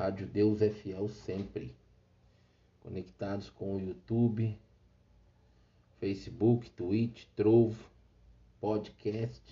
Rádio 0.00 0.26
Deus 0.26 0.62
é 0.62 0.70
Fiel 0.70 1.10
sempre. 1.10 1.76
Conectados 2.80 3.50
com 3.50 3.76
o 3.76 3.78
YouTube, 3.78 4.58
Facebook, 5.98 6.70
Twitch, 6.70 7.26
Trovo, 7.36 7.84
podcast, 8.58 9.42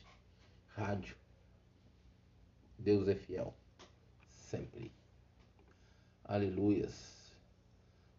rádio. 0.68 1.14
Deus 2.78 3.06
é 3.08 3.14
fiel. 3.14 3.52
Sempre. 4.30 4.90
Aleluias. 6.24 7.30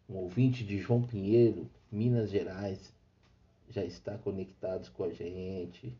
Um 0.08 0.14
ouvinte 0.14 0.62
de 0.62 0.78
João 0.78 1.02
Pinheiro, 1.02 1.68
Minas 1.90 2.30
Gerais, 2.30 2.94
já 3.68 3.84
está 3.84 4.16
conectado 4.16 4.88
com 4.92 5.02
a 5.02 5.12
gente. 5.12 5.92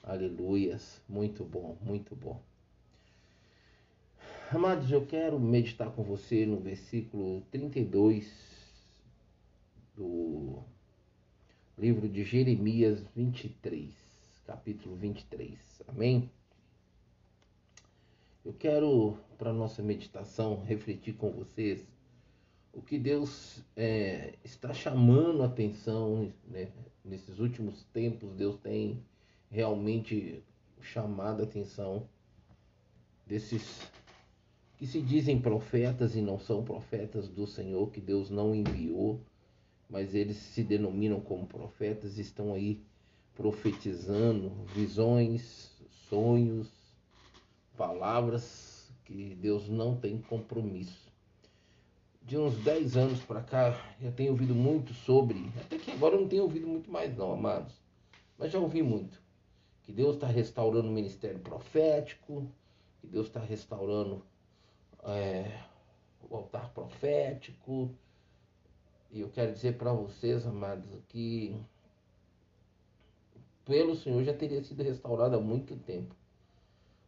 Aleluias. 0.00 1.02
Muito 1.08 1.42
bom, 1.44 1.76
muito 1.82 2.14
bom. 2.14 2.40
Amados, 4.50 4.90
eu 4.90 5.04
quero 5.04 5.40
meditar 5.40 5.90
com 5.90 6.04
você 6.04 6.44
no 6.44 6.60
versículo 6.60 7.40
32 7.50 8.30
do 9.96 10.62
livro 11.78 12.08
de 12.08 12.22
Jeremias 12.24 13.02
23, 13.16 13.90
capítulo 14.46 14.94
23. 14.96 15.82
Amém? 15.88 16.30
Eu 18.44 18.52
quero, 18.52 19.16
para 19.38 19.52
nossa 19.52 19.82
meditação, 19.82 20.62
refletir 20.62 21.14
com 21.14 21.32
vocês 21.32 21.84
o 22.72 22.82
que 22.82 22.98
Deus 22.98 23.64
é, 23.74 24.34
está 24.44 24.74
chamando 24.74 25.42
a 25.42 25.46
atenção 25.46 26.32
né? 26.46 26.68
nesses 27.02 27.38
últimos 27.38 27.82
tempos. 27.94 28.30
Deus 28.34 28.56
tem 28.60 29.02
realmente 29.50 30.44
chamado 30.80 31.40
a 31.40 31.44
atenção 31.44 32.06
desses 33.26 33.90
que 34.76 34.86
se 34.86 35.00
dizem 35.00 35.40
profetas 35.40 36.16
e 36.16 36.20
não 36.20 36.38
são 36.38 36.64
profetas 36.64 37.28
do 37.28 37.46
Senhor, 37.46 37.90
que 37.90 38.00
Deus 38.00 38.30
não 38.30 38.54
enviou, 38.54 39.20
mas 39.88 40.14
eles 40.14 40.36
se 40.36 40.62
denominam 40.62 41.20
como 41.20 41.46
profetas, 41.46 42.18
estão 42.18 42.52
aí 42.52 42.80
profetizando 43.34 44.50
visões, 44.74 45.70
sonhos, 46.08 46.70
palavras 47.76 48.90
que 49.04 49.34
Deus 49.36 49.68
não 49.68 49.96
tem 49.96 50.18
compromisso. 50.18 51.12
De 52.22 52.38
uns 52.38 52.56
10 52.64 52.96
anos 52.96 53.20
para 53.20 53.42
cá, 53.42 53.96
eu 54.00 54.10
tenho 54.10 54.32
ouvido 54.32 54.54
muito 54.54 54.94
sobre, 54.94 55.50
até 55.60 55.76
que 55.76 55.90
agora 55.90 56.14
eu 56.14 56.22
não 56.22 56.28
tenho 56.28 56.44
ouvido 56.44 56.66
muito 56.66 56.90
mais 56.90 57.14
não, 57.14 57.32
amados, 57.32 57.74
mas 58.38 58.50
já 58.50 58.58
ouvi 58.58 58.82
muito, 58.82 59.20
que 59.82 59.92
Deus 59.92 60.14
está 60.14 60.26
restaurando 60.26 60.88
o 60.88 60.92
ministério 60.92 61.38
profético, 61.38 62.50
que 63.00 63.06
Deus 63.06 63.26
está 63.26 63.40
restaurando 63.40 64.22
é, 65.04 65.64
o 66.28 66.36
altar 66.36 66.70
profético. 66.70 67.90
E 69.10 69.20
eu 69.20 69.30
quero 69.30 69.52
dizer 69.52 69.76
para 69.78 69.92
vocês, 69.92 70.46
amados, 70.46 70.88
que 71.08 71.56
pelo 73.64 73.94
Senhor 73.96 74.22
já 74.24 74.34
teria 74.34 74.62
sido 74.62 74.82
restaurado 74.82 75.36
há 75.36 75.40
muito 75.40 75.76
tempo. 75.76 76.14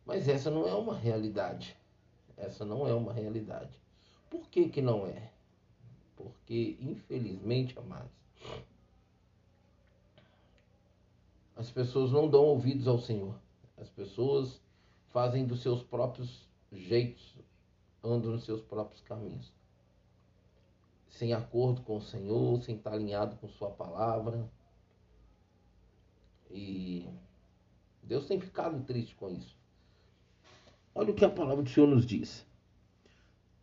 Mas 0.04 0.28
essa 0.28 0.50
não 0.50 0.66
é 0.66 0.74
uma 0.74 0.96
realidade. 0.96 1.76
Essa 2.36 2.64
não 2.64 2.86
é 2.86 2.94
uma 2.94 3.12
realidade. 3.12 3.78
Por 4.30 4.48
que, 4.48 4.68
que 4.68 4.80
não 4.80 5.06
é? 5.06 5.30
Porque, 6.14 6.76
infelizmente, 6.80 7.78
amados, 7.78 8.10
as 11.56 11.70
pessoas 11.70 12.12
não 12.12 12.28
dão 12.28 12.44
ouvidos 12.44 12.86
ao 12.86 12.98
Senhor. 12.98 13.34
As 13.76 13.88
pessoas 13.88 14.60
fazem 15.08 15.46
dos 15.46 15.62
seus 15.62 15.82
próprios 15.82 16.46
jeitos, 16.70 17.35
andam 18.06 18.32
nos 18.32 18.44
seus 18.44 18.62
próprios 18.62 19.00
caminhos. 19.02 19.52
Sem 21.08 21.32
acordo 21.32 21.82
com 21.82 21.96
o 21.96 22.02
Senhor, 22.02 22.62
sem 22.62 22.76
estar 22.76 22.92
alinhado 22.92 23.36
com 23.36 23.48
Sua 23.48 23.70
palavra. 23.70 24.48
E 26.50 27.08
Deus 28.02 28.26
tem 28.26 28.40
ficado 28.40 28.84
triste 28.84 29.14
com 29.16 29.30
isso. 29.30 29.56
Olha 30.94 31.10
o 31.10 31.14
que 31.14 31.24
a 31.24 31.30
palavra 31.30 31.62
do 31.62 31.68
Senhor 31.68 31.86
nos 31.86 32.06
diz. 32.06 32.46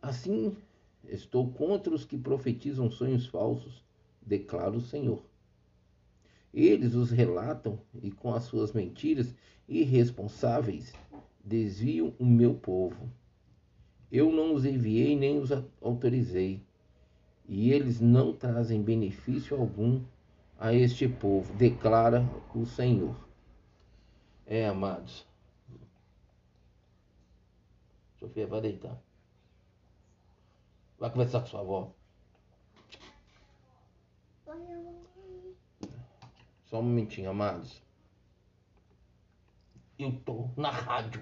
Assim, 0.00 0.56
estou 1.04 1.50
contra 1.52 1.94
os 1.94 2.04
que 2.04 2.18
profetizam 2.18 2.90
sonhos 2.90 3.26
falsos, 3.26 3.82
declara 4.20 4.76
o 4.76 4.80
Senhor. 4.80 5.22
Eles 6.52 6.94
os 6.94 7.10
relatam 7.10 7.80
e 8.02 8.10
com 8.10 8.32
as 8.32 8.44
suas 8.44 8.72
mentiras 8.72 9.34
irresponsáveis 9.66 10.92
desviam 11.42 12.14
o 12.18 12.24
meu 12.24 12.54
povo. 12.54 13.10
Eu 14.14 14.30
não 14.30 14.54
os 14.54 14.64
enviei 14.64 15.16
nem 15.16 15.40
os 15.40 15.50
autorizei, 15.82 16.62
e 17.48 17.72
eles 17.72 18.00
não 18.00 18.32
trazem 18.32 18.80
benefício 18.80 19.56
algum 19.56 20.04
a 20.56 20.72
este 20.72 21.08
povo, 21.08 21.52
declara 21.54 22.24
o 22.54 22.64
Senhor. 22.64 23.16
É, 24.46 24.68
amados. 24.68 25.26
Sofia, 28.20 28.46
vai 28.46 28.60
deitar. 28.60 28.96
Vai 30.96 31.10
conversar 31.10 31.40
com 31.40 31.46
sua 31.46 31.60
avó. 31.62 31.92
Só 36.66 36.78
um 36.78 36.84
momentinho, 36.84 37.30
amados. 37.30 37.82
Eu 39.98 40.12
tô 40.20 40.48
na 40.56 40.70
rádio. 40.70 41.20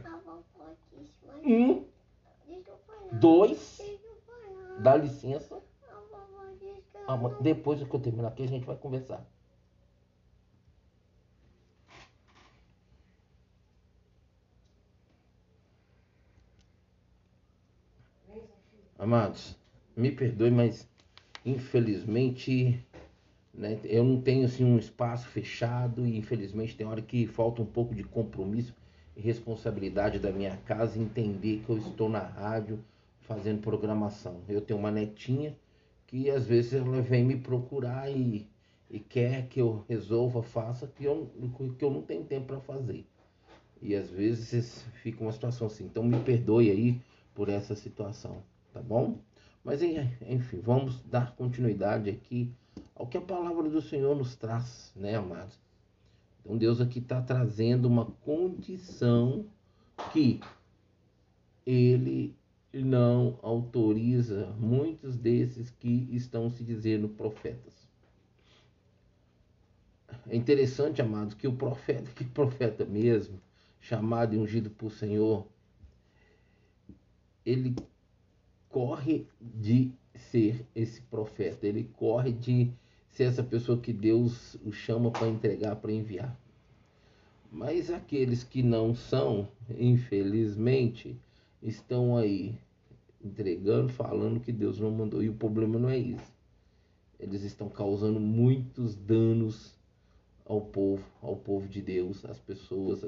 Hum? 1.42 1.90
dois 3.10 3.80
Dá 4.78 4.96
licença. 4.96 5.60
Ah, 7.06 7.16
depois 7.40 7.82
que 7.82 7.94
eu 7.94 8.00
terminar 8.00 8.28
aqui, 8.28 8.42
a 8.42 8.48
gente 8.48 8.66
vai 8.66 8.76
conversar. 8.76 9.24
Amados, 18.98 19.56
me 19.96 20.12
perdoe, 20.12 20.50
mas 20.50 20.88
infelizmente 21.44 22.84
né, 23.52 23.78
eu 23.84 24.04
não 24.04 24.20
tenho 24.20 24.44
assim, 24.44 24.64
um 24.64 24.78
espaço 24.78 25.26
fechado 25.26 26.06
e 26.06 26.16
infelizmente 26.16 26.76
tem 26.76 26.86
hora 26.86 27.02
que 27.02 27.26
falta 27.26 27.60
um 27.60 27.66
pouco 27.66 27.94
de 27.96 28.04
compromisso 28.04 28.72
e 29.16 29.20
responsabilidade 29.20 30.20
da 30.20 30.30
minha 30.30 30.56
casa 30.58 31.00
entender 31.00 31.62
que 31.66 31.70
eu 31.70 31.78
estou 31.78 32.08
na 32.08 32.20
rádio 32.20 32.78
fazendo 33.22 33.60
programação. 33.60 34.42
Eu 34.48 34.60
tenho 34.60 34.78
uma 34.78 34.90
netinha 34.90 35.56
que 36.06 36.30
às 36.30 36.46
vezes 36.46 36.74
ela 36.74 37.00
vem 37.00 37.24
me 37.24 37.36
procurar 37.36 38.10
e, 38.10 38.48
e 38.90 39.00
quer 39.00 39.48
que 39.48 39.60
eu 39.60 39.84
resolva, 39.88 40.42
faça, 40.42 40.86
que 40.86 41.04
eu, 41.04 41.30
que 41.78 41.84
eu 41.84 41.90
não 41.90 42.02
tenho 42.02 42.24
tempo 42.24 42.46
para 42.46 42.60
fazer. 42.60 43.06
E 43.80 43.94
às 43.94 44.10
vezes 44.10 44.84
fica 45.02 45.22
uma 45.22 45.32
situação 45.32 45.66
assim. 45.66 45.84
Então 45.84 46.04
me 46.04 46.20
perdoe 46.20 46.70
aí 46.70 47.00
por 47.34 47.48
essa 47.48 47.74
situação 47.74 48.42
tá 48.72 48.80
bom? 48.80 49.18
Mas 49.62 49.80
enfim, 49.82 50.60
vamos 50.60 51.00
dar 51.02 51.36
continuidade 51.36 52.10
aqui 52.10 52.52
ao 52.94 53.06
que 53.06 53.16
a 53.16 53.20
palavra 53.20 53.68
do 53.68 53.80
Senhor 53.80 54.16
nos 54.16 54.34
traz, 54.34 54.92
né, 54.96 55.16
amados? 55.16 55.58
Então 56.40 56.56
Deus 56.56 56.80
aqui 56.80 56.98
está 56.98 57.20
trazendo 57.20 57.86
uma 57.86 58.06
condição 58.06 59.46
que 60.12 60.40
ele 61.64 62.34
não 62.80 63.38
autoriza 63.42 64.46
muitos 64.58 65.16
desses 65.16 65.70
que 65.70 66.08
estão 66.10 66.48
se 66.48 66.64
dizendo 66.64 67.08
profetas. 67.08 67.74
É 70.28 70.36
interessante, 70.36 71.02
amados, 71.02 71.34
que 71.34 71.48
o 71.48 71.52
profeta, 71.52 72.10
que 72.12 72.24
profeta 72.24 72.84
mesmo, 72.84 73.40
chamado 73.80 74.34
e 74.34 74.38
ungido 74.38 74.70
por 74.70 74.90
Senhor, 74.92 75.46
ele 77.44 77.74
corre 78.68 79.26
de 79.40 79.92
ser 80.14 80.64
esse 80.74 81.02
profeta, 81.02 81.66
ele 81.66 81.90
corre 81.96 82.32
de 82.32 82.70
ser 83.10 83.24
essa 83.24 83.42
pessoa 83.42 83.78
que 83.78 83.92
Deus 83.92 84.54
o 84.64 84.72
chama 84.72 85.10
para 85.10 85.28
entregar, 85.28 85.76
para 85.76 85.92
enviar. 85.92 86.38
Mas 87.50 87.90
aqueles 87.90 88.42
que 88.44 88.62
não 88.62 88.94
são, 88.94 89.48
infelizmente, 89.78 91.20
estão 91.62 92.16
aí 92.16 92.58
entregando, 93.24 93.92
falando 93.92 94.40
que 94.40 94.52
Deus 94.52 94.78
não 94.78 94.90
mandou. 94.90 95.22
E 95.22 95.28
o 95.28 95.34
problema 95.34 95.78
não 95.78 95.88
é 95.88 95.98
isso. 95.98 96.32
Eles 97.18 97.42
estão 97.42 97.68
causando 97.68 98.18
muitos 98.18 98.96
danos 98.96 99.78
ao 100.44 100.60
povo, 100.60 101.04
ao 101.20 101.36
povo 101.36 101.68
de 101.68 101.80
Deus, 101.80 102.24
às 102.24 102.38
pessoas, 102.38 103.04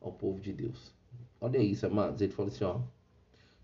ao 0.00 0.12
povo 0.12 0.40
de 0.40 0.52
Deus. 0.52 0.92
Olha 1.40 1.58
isso, 1.58 1.86
amados. 1.86 2.20
Ele 2.20 2.32
fala 2.32 2.48
assim, 2.48 2.64
ó. 2.64 2.80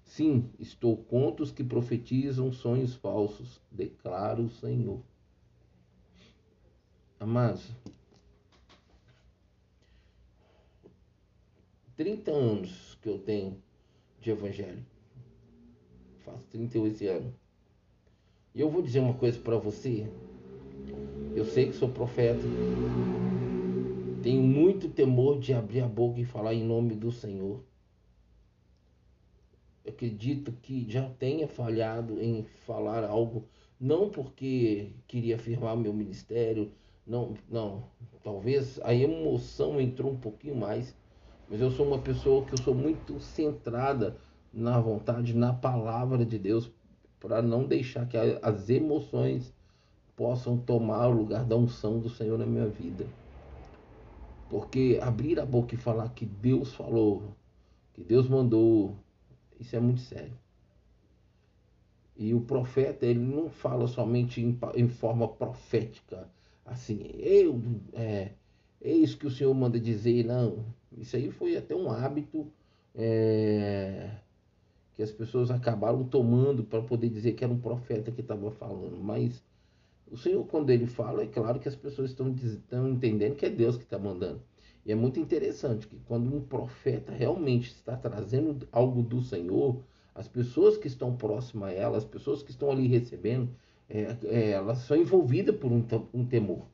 Sim, 0.04 0.50
estou 0.58 0.96
contra 0.96 1.42
os 1.42 1.52
que 1.52 1.62
profetizam 1.62 2.50
sonhos 2.52 2.94
falsos, 2.94 3.60
declara 3.70 4.40
o 4.40 4.50
Senhor. 4.50 5.00
Amados, 7.20 7.70
30 12.00 12.30
anos 12.30 12.96
que 13.02 13.10
eu 13.10 13.18
tenho 13.18 13.62
de 14.22 14.30
evangelho. 14.30 14.82
Faço 16.30 16.46
38 16.50 17.08
anos. 17.08 17.34
E 18.54 18.60
eu 18.60 18.70
vou 18.70 18.82
dizer 18.82 19.00
uma 19.00 19.14
coisa 19.14 19.38
para 19.38 19.56
você. 19.56 20.08
Eu 21.34 21.44
sei 21.44 21.66
que 21.66 21.74
sou 21.74 21.88
profeta. 21.88 22.42
Tenho 24.22 24.42
muito 24.42 24.88
temor 24.88 25.38
de 25.38 25.52
abrir 25.52 25.80
a 25.80 25.88
boca 25.88 26.20
e 26.20 26.24
falar 26.24 26.54
em 26.54 26.64
nome 26.64 26.94
do 26.94 27.10
Senhor. 27.10 27.62
Eu 29.84 29.92
acredito 29.92 30.52
que 30.62 30.88
já 30.90 31.08
tenha 31.08 31.48
falhado 31.48 32.20
em 32.20 32.44
falar 32.66 33.04
algo, 33.04 33.46
não 33.80 34.10
porque 34.10 34.92
queria 35.06 35.36
afirmar 35.36 35.76
meu 35.76 35.92
ministério, 35.92 36.70
não, 37.06 37.34
não. 37.48 37.84
Talvez 38.22 38.78
a 38.82 38.92
emoção 38.92 39.80
entrou 39.80 40.12
um 40.12 40.18
pouquinho 40.18 40.54
mais, 40.54 40.94
mas 41.48 41.60
eu 41.60 41.70
sou 41.70 41.86
uma 41.86 41.98
pessoa 41.98 42.44
que 42.44 42.52
eu 42.52 42.58
sou 42.58 42.74
muito 42.74 43.18
centrada 43.20 44.18
na 44.52 44.80
vontade, 44.80 45.34
na 45.34 45.52
palavra 45.52 46.24
de 46.24 46.38
Deus, 46.38 46.70
para 47.18 47.40
não 47.42 47.64
deixar 47.64 48.06
que 48.06 48.16
as 48.16 48.68
emoções 48.68 49.52
possam 50.16 50.58
tomar 50.58 51.08
o 51.08 51.12
lugar 51.12 51.44
da 51.44 51.56
unção 51.56 51.98
do 51.98 52.08
Senhor 52.08 52.38
na 52.38 52.46
minha 52.46 52.66
vida. 52.66 53.06
Porque 54.48 54.98
abrir 55.00 55.38
a 55.38 55.46
boca 55.46 55.74
e 55.74 55.78
falar 55.78 56.08
que 56.10 56.26
Deus 56.26 56.74
falou, 56.74 57.34
que 57.94 58.02
Deus 58.02 58.28
mandou, 58.28 58.96
isso 59.58 59.76
é 59.76 59.80
muito 59.80 60.00
sério. 60.00 60.32
E 62.16 62.34
o 62.34 62.40
profeta, 62.40 63.06
ele 63.06 63.20
não 63.20 63.48
fala 63.48 63.86
somente 63.86 64.40
em, 64.40 64.58
em 64.74 64.88
forma 64.88 65.26
profética, 65.26 66.28
assim, 66.66 67.00
eu, 67.18 67.60
é, 67.94 68.32
é 68.82 68.92
isso 68.92 69.16
que 69.16 69.26
o 69.26 69.30
Senhor 69.30 69.54
manda 69.54 69.78
dizer, 69.78 70.24
não. 70.24 70.64
Isso 70.96 71.16
aí 71.16 71.30
foi 71.30 71.56
até 71.56 71.74
um 71.74 71.90
hábito 71.90 72.46
é, 72.94 74.10
que 75.00 75.04
as 75.04 75.10
pessoas 75.10 75.50
acabaram 75.50 76.04
tomando 76.04 76.62
para 76.62 76.82
poder 76.82 77.08
dizer 77.08 77.32
que 77.32 77.42
era 77.42 77.50
um 77.50 77.58
profeta 77.58 78.10
que 78.10 78.20
estava 78.20 78.50
falando. 78.50 78.98
Mas 79.02 79.42
o 80.12 80.16
Senhor, 80.18 80.44
quando 80.44 80.68
ele 80.68 80.86
fala, 80.86 81.22
é 81.22 81.26
claro 81.26 81.58
que 81.58 81.68
as 81.68 81.74
pessoas 81.74 82.10
estão, 82.10 82.28
entendendo 82.86 83.34
que 83.34 83.46
é 83.46 83.48
Deus 83.48 83.78
que 83.78 83.84
está 83.84 83.98
mandando. 83.98 84.42
E 84.84 84.92
é 84.92 84.94
muito 84.94 85.18
interessante 85.18 85.86
que 85.86 85.96
quando 86.06 86.36
um 86.36 86.42
profeta 86.42 87.12
realmente 87.12 87.70
está 87.70 87.96
trazendo 87.96 88.68
algo 88.70 89.02
do 89.02 89.22
Senhor, 89.22 89.82
as 90.14 90.28
pessoas 90.28 90.76
que 90.76 90.86
estão 90.86 91.16
próximas 91.16 91.70
a 91.70 91.72
ela, 91.72 91.96
as 91.96 92.04
pessoas 92.04 92.42
que 92.42 92.50
estão 92.50 92.70
ali 92.70 92.86
recebendo, 92.86 93.48
é, 93.88 94.14
é, 94.24 94.50
elas 94.50 94.80
são 94.80 94.98
envolvidas 94.98 95.56
por 95.56 95.72
um, 95.72 95.82
um 96.12 96.26
temor. 96.26 96.66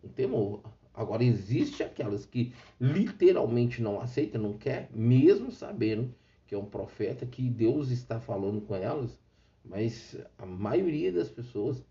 Um 0.00 0.08
temor. 0.10 0.60
Agora, 0.94 1.24
existe 1.24 1.82
aquelas 1.82 2.24
que 2.24 2.52
literalmente 2.80 3.82
não 3.82 4.00
aceitam, 4.00 4.40
não 4.40 4.52
quer, 4.52 4.88
mesmo 4.94 5.50
sabendo 5.50 6.14
que 6.46 6.54
é 6.54 6.58
um 6.58 6.64
profeta, 6.64 7.26
que 7.26 7.48
Deus 7.48 7.90
está 7.90 8.20
falando 8.20 8.60
com 8.60 8.74
elas, 8.74 9.18
mas 9.64 10.16
a 10.38 10.44
maioria 10.44 11.10
das 11.10 11.30
pessoas, 11.30 11.82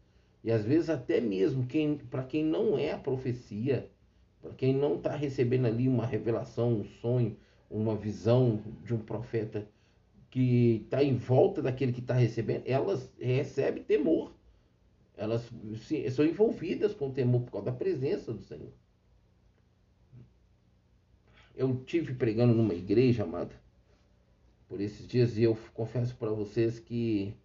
e 0.44 0.52
às 0.52 0.64
vezes 0.64 0.90
até 0.90 1.20
mesmo 1.20 1.66
quem, 1.66 1.98
para 1.98 2.24
quem 2.24 2.44
não 2.44 2.78
é 2.78 2.92
a 2.92 2.98
profecia, 2.98 3.90
para 4.42 4.52
quem 4.54 4.76
não 4.76 4.96
está 4.96 5.16
recebendo 5.16 5.66
ali 5.66 5.88
uma 5.88 6.06
revelação, 6.06 6.74
um 6.74 6.84
sonho, 6.84 7.36
uma 7.70 7.96
visão 7.96 8.62
de 8.84 8.94
um 8.94 9.00
profeta 9.00 9.68
que 10.30 10.82
está 10.84 11.04
em 11.04 11.16
volta 11.16 11.62
daquele 11.62 11.94
que 11.94 12.02
está 12.02 12.14
recebendo, 12.14 12.64
elas 12.66 13.12
recebem 13.20 13.84
temor. 13.84 14.34
Elas 15.16 15.48
se, 15.78 16.10
são 16.12 16.26
envolvidas 16.26 16.94
com 16.94 17.12
temor 17.12 17.42
por 17.44 17.52
causa 17.52 17.66
da 17.68 17.72
presença 17.72 18.34
do 18.34 18.42
Senhor. 18.42 18.72
Eu 21.56 21.84
tive 21.86 22.16
pregando 22.16 22.54
numa 22.54 22.74
igreja, 22.74 23.24
amada, 23.24 23.56
por 24.74 24.82
esses 24.82 25.08
dias 25.08 25.38
e 25.38 25.44
eu 25.44 25.56
confesso 25.76 26.16
para 26.16 26.32
vocês 26.32 26.80
que 26.80 27.38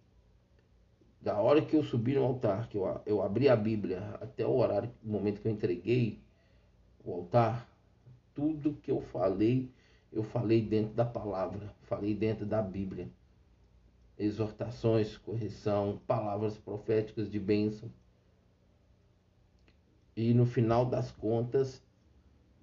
da 1.21 1.39
hora 1.39 1.61
que 1.61 1.75
eu 1.75 1.83
subi 1.83 2.15
no 2.15 2.23
altar, 2.23 2.67
que 2.67 2.75
eu, 2.75 3.01
eu 3.05 3.21
abri 3.21 3.47
a 3.47 3.55
Bíblia 3.55 3.99
até 4.19 4.47
o 4.47 4.55
horário, 4.55 4.89
momento 5.03 5.39
que 5.39 5.47
eu 5.47 5.51
entreguei 5.51 6.19
o 7.05 7.13
altar, 7.13 7.69
tudo 8.33 8.79
que 8.81 8.89
eu 8.89 8.99
falei, 8.99 9.71
eu 10.11 10.23
falei 10.23 10.59
dentro 10.59 10.95
da 10.95 11.05
palavra, 11.05 11.71
falei 11.83 12.15
dentro 12.15 12.47
da 12.47 12.63
Bíblia. 12.63 13.07
Exortações, 14.17 15.15
correção, 15.15 16.01
palavras 16.07 16.57
proféticas 16.57 17.29
de 17.29 17.39
bênção. 17.39 17.91
E 20.15 20.33
no 20.33 20.47
final 20.47 20.83
das 20.83 21.11
contas, 21.11 21.79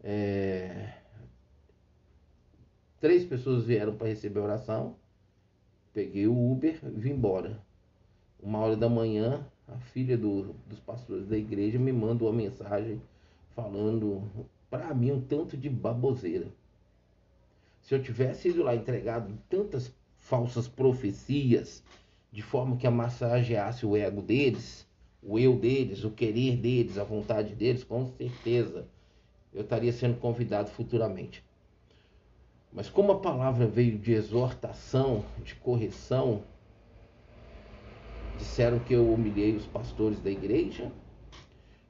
é... 0.03 0.93
três 3.01 3.25
pessoas 3.25 3.65
vieram 3.65 3.97
para 3.97 4.09
receber 4.09 4.41
a 4.41 4.45
oração. 4.45 4.97
Peguei 5.93 6.27
o 6.27 6.53
Uber 6.53 6.79
e 6.85 7.01
vim 7.01 7.11
embora. 7.11 7.61
Uma 8.43 8.59
hora 8.59 8.77
da 8.77 8.89
manhã, 8.89 9.47
a 9.67 9.79
filha 9.79 10.17
do, 10.17 10.55
dos 10.67 10.79
pastores 10.81 11.27
da 11.27 11.37
igreja 11.37 11.79
me 11.79 11.93
manda 11.93 12.25
uma 12.25 12.33
mensagem 12.33 13.01
falando 13.55 14.23
para 14.71 14.95
mim 14.95 15.13
um 15.13 15.21
tanto 15.21 15.57
de 15.57 15.69
baboseira. 15.69 16.49
Se 17.81 17.95
eu 17.95 18.03
tivesse 18.03 18.49
ido 18.49 18.63
lá 18.63 18.75
entregado 18.75 19.33
tantas 19.49 19.93
falsas 20.19 20.69
profecias, 20.69 21.83
de 22.33 22.43
forma 22.43 22.77
que 22.77 22.87
amassageasse 22.87 23.87
o 23.87 23.97
ego 23.97 24.21
deles, 24.21 24.87
o 25.23 25.39
eu 25.39 25.57
deles, 25.57 26.05
o 26.05 26.11
querer 26.11 26.57
deles, 26.57 26.99
a 26.99 27.05
vontade 27.05 27.55
deles, 27.55 27.83
com 27.83 28.07
certeza 28.07 28.87
eu 29.55 29.63
estaria 29.63 29.93
sendo 29.93 30.19
convidado 30.19 30.69
futuramente. 30.69 31.43
Mas 32.77 32.91
como 32.91 33.11
a 33.11 33.19
palavra 33.19 33.67
veio 33.67 33.99
de 33.99 34.13
exortação, 34.13 35.25
de 35.43 35.55
correção, 35.55 36.43
disseram 38.37 38.79
que 38.81 38.93
eu 38.93 39.11
humilhei 39.11 39.57
os 39.57 39.67
pastores 39.67 40.21
da 40.21 40.31
igreja, 40.31 40.93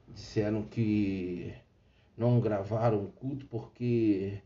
disseram 0.07 0.63
que 0.63 1.53
não 2.15 2.39
gravaram 2.39 3.03
o 3.03 3.11
culto 3.11 3.45
porque 3.47 4.41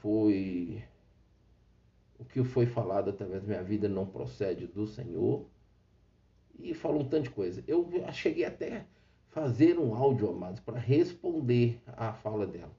foi 0.00 0.84
o 2.20 2.24
que 2.24 2.44
foi 2.44 2.66
falado 2.66 3.10
através 3.10 3.42
da 3.42 3.48
minha 3.48 3.64
vida 3.64 3.88
não 3.88 4.06
procede 4.06 4.68
do 4.68 4.86
Senhor. 4.86 5.44
E 6.56 6.72
falou 6.72 7.00
um 7.00 7.08
tanto 7.08 7.24
de 7.24 7.30
coisa. 7.30 7.64
Eu 7.66 7.90
cheguei 8.12 8.44
até 8.44 8.86
fazer 9.26 9.76
um 9.76 9.92
áudio, 9.92 10.30
amados, 10.30 10.60
para 10.60 10.78
responder 10.78 11.82
à 11.84 12.12
fala 12.12 12.46
dela. 12.46 12.70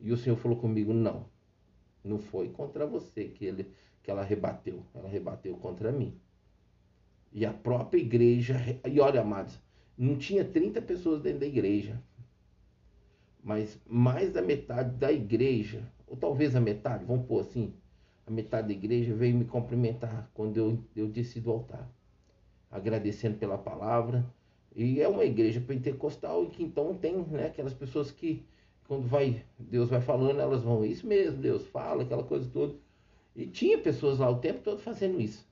E 0.00 0.10
o 0.10 0.16
Senhor 0.16 0.34
falou 0.34 0.58
comigo: 0.58 0.92
não, 0.92 1.26
não 2.04 2.18
foi 2.18 2.48
contra 2.48 2.86
você 2.86 3.24
que, 3.24 3.44
ele, 3.44 3.70
que 4.02 4.10
ela 4.10 4.22
rebateu, 4.22 4.84
ela 4.94 5.08
rebateu 5.08 5.56
contra 5.56 5.92
mim. 5.92 6.18
E 7.32 7.46
a 7.46 7.52
própria 7.52 8.00
igreja, 8.00 8.56
e 8.88 9.00
olha, 9.00 9.20
amados, 9.20 9.60
não 9.96 10.16
tinha 10.16 10.44
30 10.44 10.82
pessoas 10.82 11.20
dentro 11.20 11.40
da 11.40 11.46
igreja. 11.46 12.02
Mas 13.42 13.78
mais 13.86 14.32
da 14.32 14.42
metade 14.42 14.96
da 14.96 15.12
igreja, 15.12 15.82
ou 16.06 16.16
talvez 16.16 16.56
a 16.56 16.60
metade, 16.60 17.04
vamos 17.04 17.26
pôr 17.26 17.40
assim, 17.40 17.72
a 18.26 18.30
metade 18.30 18.68
da 18.68 18.72
igreja 18.74 19.14
veio 19.14 19.36
me 19.36 19.44
cumprimentar 19.44 20.30
quando 20.34 20.56
eu, 20.56 20.78
eu 20.94 21.08
desci 21.08 21.40
do 21.40 21.50
altar. 21.50 21.88
Agradecendo 22.70 23.38
pela 23.38 23.58
palavra. 23.58 24.24
E 24.74 25.00
é 25.00 25.08
uma 25.08 25.24
igreja 25.24 25.60
pentecostal 25.60 26.44
e 26.44 26.50
que 26.50 26.62
então 26.62 26.94
tem 26.94 27.16
né, 27.24 27.46
aquelas 27.46 27.74
pessoas 27.74 28.10
que 28.10 28.44
quando 28.90 29.06
vai, 29.06 29.44
Deus 29.56 29.88
vai 29.88 30.00
falando, 30.00 30.40
elas 30.40 30.64
vão, 30.64 30.84
isso 30.84 31.06
mesmo, 31.06 31.40
Deus 31.40 31.64
fala, 31.68 32.02
aquela 32.02 32.24
coisa 32.24 32.50
toda. 32.50 32.74
E 33.36 33.46
tinha 33.46 33.78
pessoas 33.78 34.18
lá 34.18 34.28
o 34.28 34.40
tempo 34.40 34.64
todo 34.64 34.80
fazendo 34.80 35.20
isso. 35.20 35.48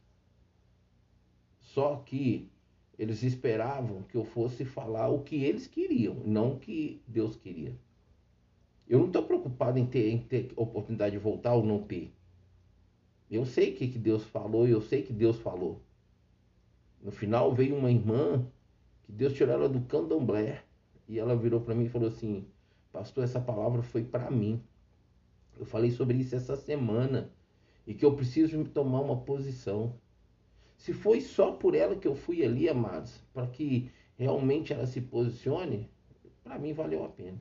Só 1.61 2.03
que 2.05 2.51
eles 2.99 3.23
esperavam 3.23 4.03
que 4.03 4.17
eu 4.17 4.25
fosse 4.25 4.65
falar 4.65 5.09
o 5.09 5.23
que 5.23 5.37
eles 5.45 5.69
queriam, 5.69 6.17
não 6.27 6.55
o 6.55 6.59
que 6.59 7.01
Deus 7.07 7.37
queria. 7.37 7.79
Eu 8.89 8.99
não 8.99 9.07
estou 9.07 9.23
preocupado 9.23 9.79
em 9.79 9.87
ter, 9.87 10.11
em 10.11 10.19
ter 10.19 10.53
oportunidade 10.57 11.13
de 11.13 11.23
voltar 11.23 11.55
ou 11.55 11.65
não 11.65 11.81
ter. 11.81 12.13
Eu 13.31 13.47
sei 13.47 13.71
o 13.71 13.77
que, 13.77 13.87
que 13.87 14.01
Deus 14.01 14.25
falou 14.25 14.67
e 14.67 14.73
eu 14.73 14.81
sei 14.81 15.03
que 15.03 15.13
Deus 15.13 15.39
falou. 15.39 15.81
No 17.01 17.13
final 17.13 17.55
veio 17.55 17.77
uma 17.77 17.93
irmã 17.93 18.45
que 19.05 19.13
Deus 19.13 19.33
tirou 19.33 19.55
ela 19.55 19.69
do 19.69 19.83
candomblé 19.83 20.65
e 21.07 21.21
ela 21.21 21.37
virou 21.37 21.61
para 21.61 21.77
mim 21.77 21.85
e 21.85 21.89
falou 21.89 22.09
assim: 22.09 22.45
Pastor, 22.93 23.25
essa 23.25 23.41
palavra 23.41 23.83
foi 23.83 24.05
para 24.05 24.31
mim. 24.31 24.63
Eu 25.59 25.67
falei 25.67 25.91
sobre 25.91 26.19
isso 26.19 26.35
essa 26.35 26.57
semana 26.57 27.31
e 27.87 27.95
que 27.95 28.05
eu 28.05 28.15
preciso 28.15 28.63
tomar 28.65 29.01
uma 29.01 29.17
posição. 29.17 29.95
Se 30.77 30.93
foi 30.93 31.21
só 31.21 31.53
por 31.53 31.75
ela 31.75 31.97
que 31.97 32.07
eu 32.07 32.15
fui 32.15 32.45
ali, 32.45 32.69
amados, 32.69 33.21
para 33.33 33.47
que 33.47 33.91
realmente 34.17 34.73
ela 34.73 34.87
se 34.87 35.01
posicione, 35.01 35.91
para 36.45 36.59
mim 36.59 36.73
valeu 36.73 37.05
a 37.05 37.09
pena. 37.09 37.39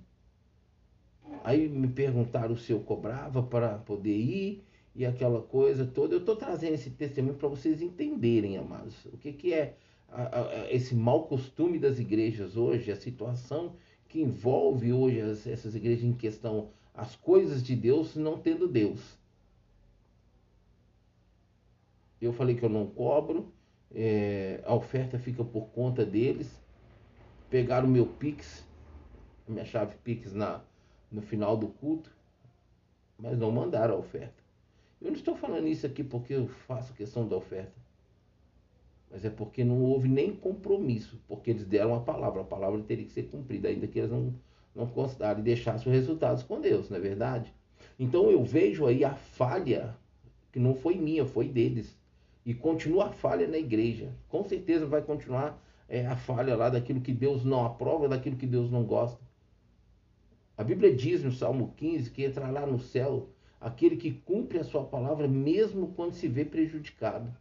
Aí 1.44 1.68
me 1.68 1.88
perguntaram 1.88 2.56
se 2.56 2.72
eu 2.72 2.80
cobrava 2.80 3.44
para 3.44 3.78
poder 3.78 4.18
ir 4.18 4.64
e 4.96 5.06
aquela 5.06 5.42
coisa 5.42 5.86
toda. 5.86 6.16
Eu 6.16 6.20
estou 6.20 6.36
trazendo 6.36 6.74
esse 6.74 6.90
testemunho 6.90 7.36
para 7.36 7.48
vocês 7.48 7.82
entenderem, 7.82 8.58
amados, 8.58 9.06
o 9.06 9.18
que, 9.18 9.34
que 9.34 9.54
é 9.54 9.76
a, 10.10 10.40
a, 10.40 10.74
esse 10.74 10.96
mau 10.96 11.28
costume 11.28 11.78
das 11.78 12.00
igrejas 12.00 12.58
hoje, 12.58 12.92
a 12.92 12.96
situação 12.96 13.76
que 14.08 14.22
envolve 14.22 14.94
hoje 14.94 15.22
as, 15.22 15.46
essas 15.46 15.76
igrejas 15.76 16.04
em 16.04 16.14
questão, 16.14 16.70
as 16.94 17.16
coisas 17.16 17.64
de 17.64 17.76
Deus 17.76 18.16
não 18.16 18.38
tendo 18.38 18.68
Deus. 18.68 19.18
Eu 22.20 22.34
falei 22.34 22.56
que 22.56 22.64
eu 22.64 22.70
não 22.70 22.88
cobro, 22.88 23.54
é, 23.94 24.62
a 24.66 24.74
oferta 24.74 25.20
fica 25.20 25.44
por 25.44 25.68
conta 25.70 26.06
deles. 26.06 26.60
Pegaram 27.50 27.88
o 27.88 27.92
meu 27.92 28.08
Pix, 28.08 28.66
minha 29.48 29.64
chave 29.64 29.96
Pix 30.04 30.34
na, 30.34 30.62
no 31.12 31.22
final 31.22 31.56
do 31.56 31.68
culto, 31.68 32.12
mas 33.18 33.38
não 33.38 33.52
mandaram 33.52 33.96
a 33.96 33.98
oferta. 33.98 34.44
Eu 35.00 35.12
não 35.12 35.18
estou 35.18 35.36
falando 35.36 35.68
isso 35.68 35.86
aqui 35.86 36.04
porque 36.04 36.34
eu 36.34 36.48
faço 36.48 36.94
questão 36.94 37.28
da 37.28 37.38
oferta, 37.38 37.74
mas 39.10 39.24
é 39.24 39.30
porque 39.30 39.64
não 39.64 39.82
houve 39.82 40.08
nem 40.08 40.34
compromisso, 40.34 41.20
porque 41.28 41.52
eles 41.52 41.66
deram 41.66 41.96
a 41.96 42.00
palavra, 42.00 42.42
a 42.42 42.46
palavra 42.46 42.82
teria 42.82 43.06
que 43.06 43.12
ser 43.12 43.24
cumprida, 43.24 43.70
ainda 43.70 43.88
que 43.88 44.00
eles 44.00 44.12
não, 44.12 44.34
não 44.76 44.88
considerem 44.88 45.40
e 45.40 45.44
deixassem 45.44 45.92
os 45.92 45.98
resultados 45.98 46.44
com 46.44 46.60
Deus, 46.60 46.90
não 46.90 46.98
é 46.98 47.00
verdade? 47.00 47.54
Então 48.00 48.30
eu 48.30 48.44
vejo 48.44 48.86
aí 48.86 49.04
a 49.04 49.16
falha, 49.16 49.96
que 50.52 50.60
não 50.60 50.76
foi 50.76 50.96
minha, 50.96 51.26
foi 51.26 51.48
deles. 51.48 51.98
E 52.46 52.54
continua 52.54 53.08
a 53.08 53.12
falha 53.12 53.48
na 53.48 53.58
igreja. 53.58 54.14
Com 54.30 54.44
certeza 54.44 54.86
vai 54.86 55.02
continuar 55.02 55.62
é, 55.90 56.06
a 56.06 56.16
falha 56.16 56.56
lá 56.56 56.70
daquilo 56.70 57.02
que 57.02 57.12
Deus 57.12 57.44
não 57.44 57.66
aprova, 57.66 58.08
daquilo 58.08 58.38
que 58.38 58.46
Deus 58.46 58.72
não 58.72 58.84
gosta. 58.84 59.20
A 60.58 60.64
Bíblia 60.64 60.96
diz 60.96 61.24
no 61.24 61.32
Salmo 61.32 61.74
15 61.76 62.10
que 62.12 62.26
entrará 62.26 62.66
no 62.66 62.80
céu 62.80 63.30
aquele 63.60 63.96
que 63.96 64.12
cumpre 64.12 64.60
a 64.60 64.64
sua 64.64 64.84
palavra 64.84 65.28
mesmo 65.28 65.94
quando 65.96 66.14
se 66.14 66.28
vê 66.28 66.46
prejudicado. 66.46 67.36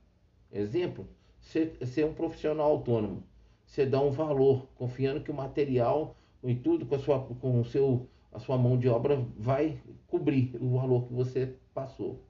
Exemplo, 0.53 1.07
você 1.47 2.03
é 2.03 2.07
um 2.07 2.13
profissional 2.13 2.73
autônomo. 2.73 3.23
Você 3.65 3.87
dá 3.87 4.01
um 4.01 4.11
valor, 4.11 4.69
confiando 4.75 5.21
que 5.21 5.31
o 5.31 5.35
material 5.35 6.17
e 6.43 6.55
tudo 6.55 6.87
com, 6.87 6.97
a 6.97 6.99
sua, 6.99 7.21
com 7.21 7.61
o 7.61 7.65
seu, 7.65 8.09
a 8.33 8.39
sua 8.39 8.59
mão 8.59 8.77
de 8.77 8.89
obra 8.89 9.25
vai 9.37 9.81
cobrir 10.09 10.57
o 10.61 10.77
valor 10.77 11.07
que 11.07 11.15
você 11.15 11.55
passou. 11.73 12.21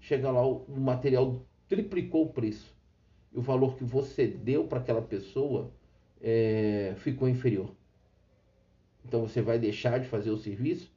Chega 0.00 0.30
lá, 0.30 0.46
o, 0.46 0.64
o 0.68 0.80
material 0.80 1.42
triplicou 1.66 2.26
o 2.26 2.32
preço. 2.32 2.76
E 3.32 3.38
o 3.38 3.42
valor 3.42 3.76
que 3.76 3.84
você 3.84 4.26
deu 4.26 4.64
para 4.64 4.78
aquela 4.78 5.02
pessoa 5.02 5.72
é, 6.20 6.94
ficou 6.98 7.28
inferior. 7.28 7.74
Então 9.04 9.26
você 9.26 9.40
vai 9.40 9.58
deixar 9.58 9.98
de 9.98 10.08
fazer 10.08 10.30
o 10.30 10.36
serviço? 10.36 10.92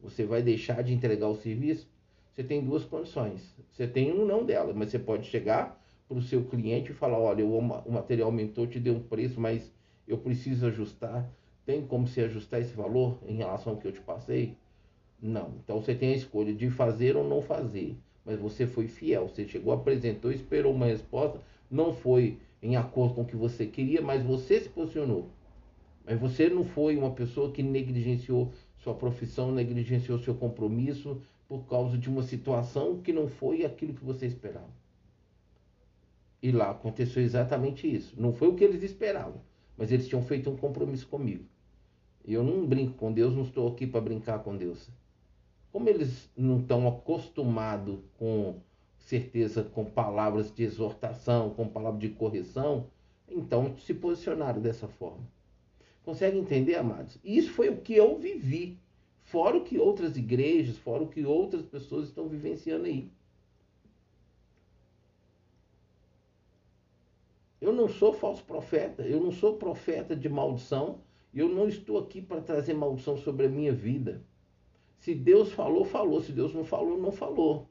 Você 0.00 0.24
vai 0.24 0.42
deixar 0.42 0.82
de 0.82 0.92
entregar 0.92 1.28
o 1.28 1.36
serviço? 1.36 1.88
Você 2.30 2.42
tem 2.42 2.62
duas 2.62 2.84
condições. 2.84 3.54
Você 3.70 3.86
tem 3.86 4.12
um 4.12 4.26
não 4.26 4.44
dela, 4.44 4.72
mas 4.74 4.90
você 4.90 4.98
pode 4.98 5.26
chegar 5.26 5.82
para 6.08 6.18
o 6.18 6.22
seu 6.22 6.44
cliente 6.44 6.92
e 6.92 6.94
falar: 6.94 7.18
olha, 7.18 7.44
o 7.44 7.92
material 7.92 8.28
aumentou, 8.28 8.66
te 8.66 8.78
deu 8.78 8.94
um 8.94 9.02
preço, 9.02 9.40
mas 9.40 9.72
eu 10.06 10.18
preciso 10.18 10.66
ajustar. 10.66 11.28
Tem 11.64 11.80
como 11.82 12.06
se 12.06 12.20
ajustar 12.20 12.60
esse 12.60 12.74
valor 12.74 13.18
em 13.26 13.36
relação 13.36 13.72
ao 13.72 13.78
que 13.78 13.88
eu 13.88 13.92
te 13.92 14.00
passei? 14.00 14.54
Não. 15.20 15.54
Então 15.64 15.80
você 15.80 15.94
tem 15.94 16.12
a 16.12 16.16
escolha 16.16 16.52
de 16.52 16.68
fazer 16.68 17.16
ou 17.16 17.26
não 17.26 17.40
fazer. 17.40 17.96
Mas 18.24 18.38
você 18.38 18.66
foi 18.66 18.86
fiel. 18.86 19.28
Você 19.28 19.48
chegou, 19.48 19.72
apresentou, 19.72 20.30
esperou 20.30 20.74
uma 20.74 20.86
resposta. 20.86 21.40
Não 21.70 21.94
foi 21.94 22.38
em 22.62 22.76
acordo 22.76 23.14
com 23.14 23.22
o 23.22 23.24
que 23.24 23.36
você 23.36 23.66
queria, 23.66 24.02
mas 24.02 24.22
você 24.22 24.60
se 24.60 24.68
posicionou. 24.68 25.28
Mas 26.04 26.20
você 26.20 26.50
não 26.50 26.64
foi 26.64 26.96
uma 26.96 27.10
pessoa 27.10 27.50
que 27.50 27.62
negligenciou 27.62 28.52
sua 28.78 28.94
profissão, 28.94 29.50
negligenciou 29.50 30.18
seu 30.18 30.34
compromisso 30.34 31.20
por 31.48 31.66
causa 31.66 31.96
de 31.96 32.10
uma 32.10 32.22
situação 32.22 33.00
que 33.00 33.12
não 33.12 33.28
foi 33.28 33.64
aquilo 33.64 33.94
que 33.94 34.04
você 34.04 34.26
esperava. 34.26 34.68
E 36.44 36.52
lá 36.52 36.72
aconteceu 36.72 37.22
exatamente 37.22 37.90
isso. 37.90 38.20
Não 38.20 38.34
foi 38.34 38.48
o 38.48 38.54
que 38.54 38.62
eles 38.62 38.82
esperavam, 38.82 39.40
mas 39.78 39.90
eles 39.90 40.06
tinham 40.06 40.22
feito 40.22 40.50
um 40.50 40.56
compromisso 40.58 41.08
comigo. 41.08 41.42
Eu 42.22 42.44
não 42.44 42.66
brinco 42.66 42.98
com 42.98 43.10
Deus, 43.10 43.34
não 43.34 43.44
estou 43.44 43.66
aqui 43.66 43.86
para 43.86 44.02
brincar 44.02 44.40
com 44.40 44.54
Deus. 44.54 44.90
Como 45.72 45.88
eles 45.88 46.30
não 46.36 46.60
estão 46.60 46.86
acostumados 46.86 47.98
com 48.18 48.56
certeza 48.98 49.62
com 49.62 49.86
palavras 49.86 50.54
de 50.54 50.64
exortação, 50.64 51.48
com 51.48 51.66
palavras 51.66 52.02
de 52.02 52.10
correção, 52.10 52.88
então 53.26 53.74
se 53.78 53.94
posicionaram 53.94 54.60
dessa 54.60 54.86
forma. 54.86 55.26
Consegue 56.04 56.36
entender, 56.36 56.74
amados? 56.74 57.18
Isso 57.24 57.52
foi 57.52 57.70
o 57.70 57.78
que 57.78 57.94
eu 57.94 58.18
vivi. 58.18 58.78
Fora 59.22 59.56
o 59.56 59.64
que 59.64 59.78
outras 59.78 60.14
igrejas, 60.18 60.76
fora 60.76 61.04
o 61.04 61.08
que 61.08 61.24
outras 61.24 61.64
pessoas 61.64 62.08
estão 62.08 62.28
vivenciando 62.28 62.84
aí. 62.84 63.10
Eu 67.64 67.72
não 67.72 67.88
sou 67.88 68.12
falso 68.12 68.44
profeta, 68.44 69.02
eu 69.04 69.18
não 69.18 69.32
sou 69.32 69.56
profeta 69.56 70.14
de 70.14 70.28
maldição, 70.28 70.98
eu 71.34 71.48
não 71.48 71.66
estou 71.66 71.96
aqui 71.96 72.20
para 72.20 72.42
trazer 72.42 72.74
maldição 72.74 73.16
sobre 73.16 73.46
a 73.46 73.48
minha 73.48 73.72
vida. 73.72 74.22
Se 74.98 75.14
Deus 75.14 75.50
falou, 75.50 75.82
falou. 75.82 76.20
Se 76.20 76.30
Deus 76.30 76.52
não 76.52 76.62
falou, 76.62 76.98
não 76.98 77.10
falou. 77.10 77.66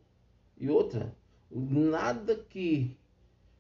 E 0.58 0.68
outra, 0.68 1.16
nada 1.52 2.36
que. 2.36 2.98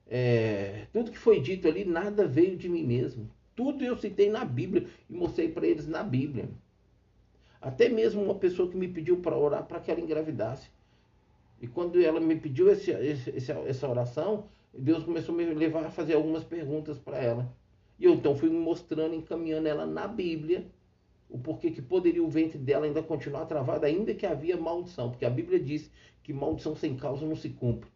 É, 0.07 0.87
tudo 0.91 1.11
que 1.11 1.19
foi 1.19 1.39
dito 1.39 1.67
ali, 1.67 1.85
nada 1.85 2.25
veio 2.25 2.57
de 2.57 2.67
mim 2.67 2.83
mesmo. 2.83 3.29
Tudo 3.55 3.83
eu 3.83 3.95
citei 3.95 4.31
na 4.31 4.43
Bíblia 4.43 4.87
e 5.07 5.13
mostrei 5.13 5.49
para 5.49 5.67
eles 5.67 5.87
na 5.87 6.01
Bíblia. 6.01 6.49
Até 7.61 7.89
mesmo 7.89 8.23
uma 8.23 8.35
pessoa 8.35 8.67
que 8.67 8.75
me 8.75 8.87
pediu 8.87 9.17
para 9.17 9.37
orar 9.37 9.67
para 9.67 9.79
que 9.79 9.91
ela 9.91 10.01
engravidasse. 10.01 10.67
E 11.61 11.67
quando 11.67 12.01
ela 12.01 12.19
me 12.19 12.35
pediu 12.35 12.71
esse, 12.71 12.89
esse, 12.89 13.51
essa 13.51 13.87
oração, 13.87 14.47
Deus 14.73 15.03
começou 15.03 15.35
a 15.35 15.37
me 15.37 15.45
levar 15.45 15.85
a 15.85 15.91
fazer 15.91 16.13
algumas 16.15 16.43
perguntas 16.43 16.97
para 16.97 17.17
ela. 17.17 17.53
E 17.99 18.05
eu 18.05 18.13
então 18.13 18.35
fui 18.35 18.49
mostrando, 18.49 19.13
encaminhando 19.13 19.67
ela 19.67 19.85
na 19.85 20.07
Bíblia, 20.07 20.65
o 21.29 21.37
porquê 21.37 21.71
que 21.71 21.81
poderia 21.81 22.23
o 22.23 22.29
ventre 22.29 22.57
dela 22.57 22.85
ainda 22.85 23.03
continuar 23.03 23.45
travado, 23.45 23.85
ainda 23.85 24.13
que 24.13 24.25
havia 24.25 24.57
maldição. 24.57 25.09
Porque 25.11 25.25
a 25.25 25.29
Bíblia 25.29 25.59
diz 25.59 25.91
que 26.23 26.33
maldição 26.33 26.75
sem 26.75 26.95
causa 26.95 27.25
não 27.25 27.35
se 27.35 27.49
cumpre. 27.49 27.89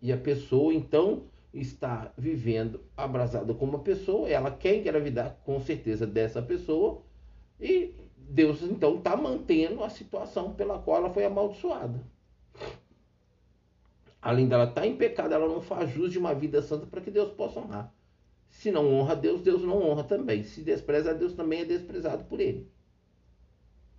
E 0.00 0.12
a 0.12 0.16
pessoa, 0.16 0.74
então, 0.74 1.24
está 1.52 2.12
vivendo 2.16 2.80
abrasada 2.96 3.52
com 3.54 3.64
uma 3.64 3.78
pessoa, 3.78 4.28
ela 4.28 4.50
quer 4.50 4.76
engravidar 4.76 5.38
com 5.44 5.60
certeza 5.60 6.06
dessa 6.06 6.40
pessoa, 6.40 7.02
e 7.60 7.94
Deus 8.16 8.62
então 8.62 8.96
está 8.96 9.16
mantendo 9.16 9.84
a 9.84 9.90
situação 9.90 10.52
pela 10.52 10.78
qual 10.78 10.98
ela 10.98 11.10
foi 11.10 11.24
amaldiçoada. 11.24 12.00
Além 14.22 14.46
dela 14.46 14.64
estar 14.64 14.82
tá 14.82 14.86
em 14.86 14.96
pecado, 14.96 15.34
ela 15.34 15.48
não 15.48 15.60
faz 15.60 15.90
jus 15.90 16.12
de 16.12 16.18
uma 16.18 16.32
vida 16.32 16.62
santa 16.62 16.86
para 16.86 17.00
que 17.00 17.10
Deus 17.10 17.32
possa 17.32 17.58
honrar. 17.58 17.92
Se 18.48 18.70
não 18.70 18.94
honra 18.94 19.16
Deus, 19.16 19.42
Deus 19.42 19.62
não 19.64 19.82
honra 19.82 20.04
também. 20.04 20.44
Se 20.44 20.62
despreza 20.62 21.12
Deus, 21.12 21.32
também 21.32 21.62
é 21.62 21.64
desprezado 21.64 22.22
por 22.24 22.38
ele. 22.38 22.70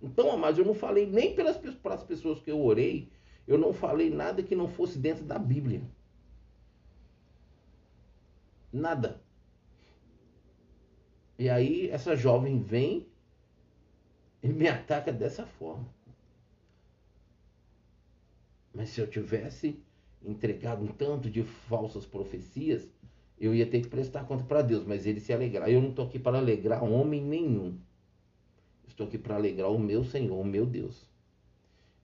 Então, 0.00 0.30
amados, 0.32 0.58
eu 0.58 0.64
não 0.64 0.74
falei 0.74 1.06
nem 1.06 1.34
pelas, 1.34 1.58
pelas 1.58 2.02
pessoas 2.02 2.40
que 2.40 2.50
eu 2.50 2.64
orei, 2.64 3.12
eu 3.46 3.58
não 3.58 3.74
falei 3.74 4.08
nada 4.08 4.42
que 4.42 4.56
não 4.56 4.66
fosse 4.66 4.98
dentro 4.98 5.24
da 5.24 5.38
Bíblia. 5.38 5.82
Nada. 8.72 9.20
E 11.38 11.50
aí 11.50 11.90
essa 11.90 12.16
jovem 12.16 12.62
vem 12.62 13.06
e 14.42 14.48
me 14.48 14.68
ataca 14.68 15.12
dessa 15.12 15.44
forma. 15.44 15.86
Mas 18.72 18.90
se 18.90 19.00
eu 19.00 19.06
tivesse 19.06 19.82
entregado 20.24 20.82
um 20.82 20.88
tanto 20.88 21.30
de 21.30 21.42
falsas 21.42 22.06
profecias, 22.06 22.88
eu 23.38 23.54
ia 23.54 23.66
ter 23.66 23.80
que 23.80 23.88
prestar 23.88 24.24
conta 24.24 24.44
para 24.44 24.62
Deus, 24.62 24.84
mas 24.86 25.06
ele 25.06 25.20
se 25.20 25.32
alegrar. 25.32 25.68
Eu 25.68 25.80
não 25.80 25.90
estou 25.90 26.06
aqui 26.06 26.18
para 26.18 26.38
alegrar 26.38 26.82
homem 26.84 27.22
nenhum. 27.22 27.76
Estou 28.86 29.06
aqui 29.06 29.18
para 29.18 29.34
alegrar 29.34 29.70
o 29.70 29.78
meu 29.78 30.04
Senhor, 30.04 30.38
o 30.38 30.44
meu 30.44 30.64
Deus. 30.64 31.04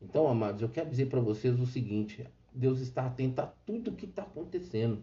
Então, 0.03 0.27
amados, 0.27 0.63
eu 0.63 0.69
quero 0.69 0.91
dizer 0.91 1.07
para 1.07 1.21
vocês 1.21 1.59
o 1.61 1.67
seguinte: 1.67 2.27
Deus 2.53 2.81
está 2.81 3.07
atento 3.07 3.41
a 3.41 3.47
tudo 3.47 3.93
que 3.93 4.07
está 4.07 4.23
acontecendo. 4.23 5.03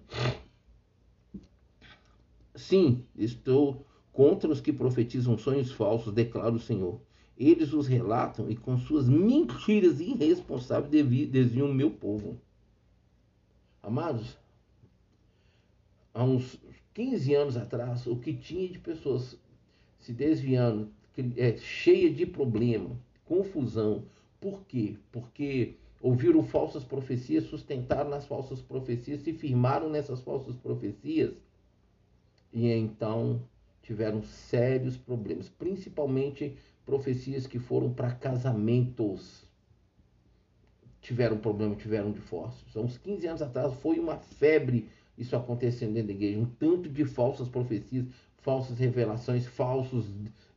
Sim, 2.55 3.05
estou 3.15 3.85
contra 4.11 4.49
os 4.49 4.59
que 4.59 4.73
profetizam 4.73 5.37
sonhos 5.37 5.71
falsos, 5.71 6.11
declara 6.11 6.53
o 6.53 6.59
Senhor. 6.59 6.99
Eles 7.37 7.71
os 7.71 7.85
relatam 7.85 8.49
e 8.49 8.55
com 8.55 8.77
suas 8.77 9.07
mentiras 9.07 9.99
irresponsáveis 9.99 10.89
desviam 11.29 11.69
o 11.69 11.73
meu 11.73 11.91
povo. 11.91 12.41
Amados, 13.87 14.37
há 16.13 16.21
uns 16.21 16.59
15 16.93 17.33
anos 17.33 17.55
atrás, 17.55 18.05
o 18.05 18.17
que 18.17 18.33
tinha 18.33 18.67
de 18.67 18.79
pessoas 18.79 19.39
se 19.97 20.11
desviando, 20.11 20.91
é, 21.37 21.55
cheia 21.55 22.13
de 22.13 22.25
problema, 22.25 22.99
confusão. 23.23 24.03
Por 24.41 24.65
quê? 24.65 24.97
Porque 25.09 25.75
ouviram 26.01 26.43
falsas 26.43 26.83
profecias, 26.83 27.45
sustentaram 27.45 28.09
nas 28.09 28.27
falsas 28.27 28.61
profecias, 28.61 29.21
se 29.21 29.31
firmaram 29.31 29.89
nessas 29.89 30.19
falsas 30.19 30.57
profecias 30.57 31.33
e 32.51 32.67
então 32.69 33.41
tiveram 33.81 34.21
sérios 34.21 34.97
problemas, 34.97 35.47
principalmente 35.47 36.57
profecias 36.85 37.47
que 37.47 37.57
foram 37.57 37.93
para 37.93 38.11
casamentos. 38.11 39.46
Tiveram 41.07 41.37
problema, 41.37 41.73
tiveram 41.73 42.11
divórcios. 42.11 42.75
Há 42.75 42.81
uns 42.81 42.97
15 42.97 43.27
anos 43.27 43.41
atrás 43.41 43.73
foi 43.75 43.97
uma 43.97 44.17
febre 44.17 44.89
isso 45.17 45.37
acontecendo 45.37 45.93
dentro 45.93 46.09
da 46.09 46.13
igreja, 46.13 46.37
um 46.37 46.45
tanto 46.45 46.89
de 46.89 47.05
falsas 47.05 47.47
profecias, 47.47 48.05
falsas 48.39 48.77
revelações, 48.77 49.47
falsos 49.47 50.05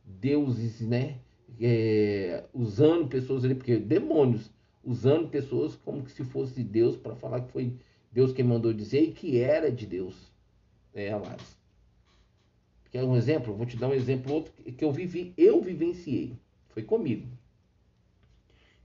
deuses, 0.03 0.81
né? 0.81 1.19
É, 1.57 2.43
usando 2.53 3.07
pessoas 3.07 3.45
ali, 3.45 3.55
porque 3.55 3.77
demônios, 3.77 4.51
usando 4.83 5.29
pessoas 5.29 5.73
como 5.73 6.05
se 6.09 6.25
fosse 6.25 6.61
Deus 6.61 6.97
para 6.97 7.15
falar 7.15 7.39
que 7.39 7.51
foi 7.53 7.71
Deus 8.11 8.33
quem 8.33 8.43
mandou 8.43 8.73
dizer 8.73 9.03
e 9.03 9.13
que 9.13 9.39
era 9.39 9.71
de 9.71 9.85
Deus. 9.85 10.33
É, 10.93 11.13
amados. 11.13 11.55
Quer 12.91 13.05
um 13.05 13.15
exemplo? 13.15 13.55
Vou 13.55 13.65
te 13.65 13.77
dar 13.77 13.87
um 13.87 13.93
exemplo 13.93 14.33
outro 14.33 14.51
que 14.51 14.83
eu 14.83 14.91
vivi, 14.91 15.33
eu 15.37 15.61
vivenciei. 15.61 16.35
Foi 16.67 16.83
comigo. 16.83 17.25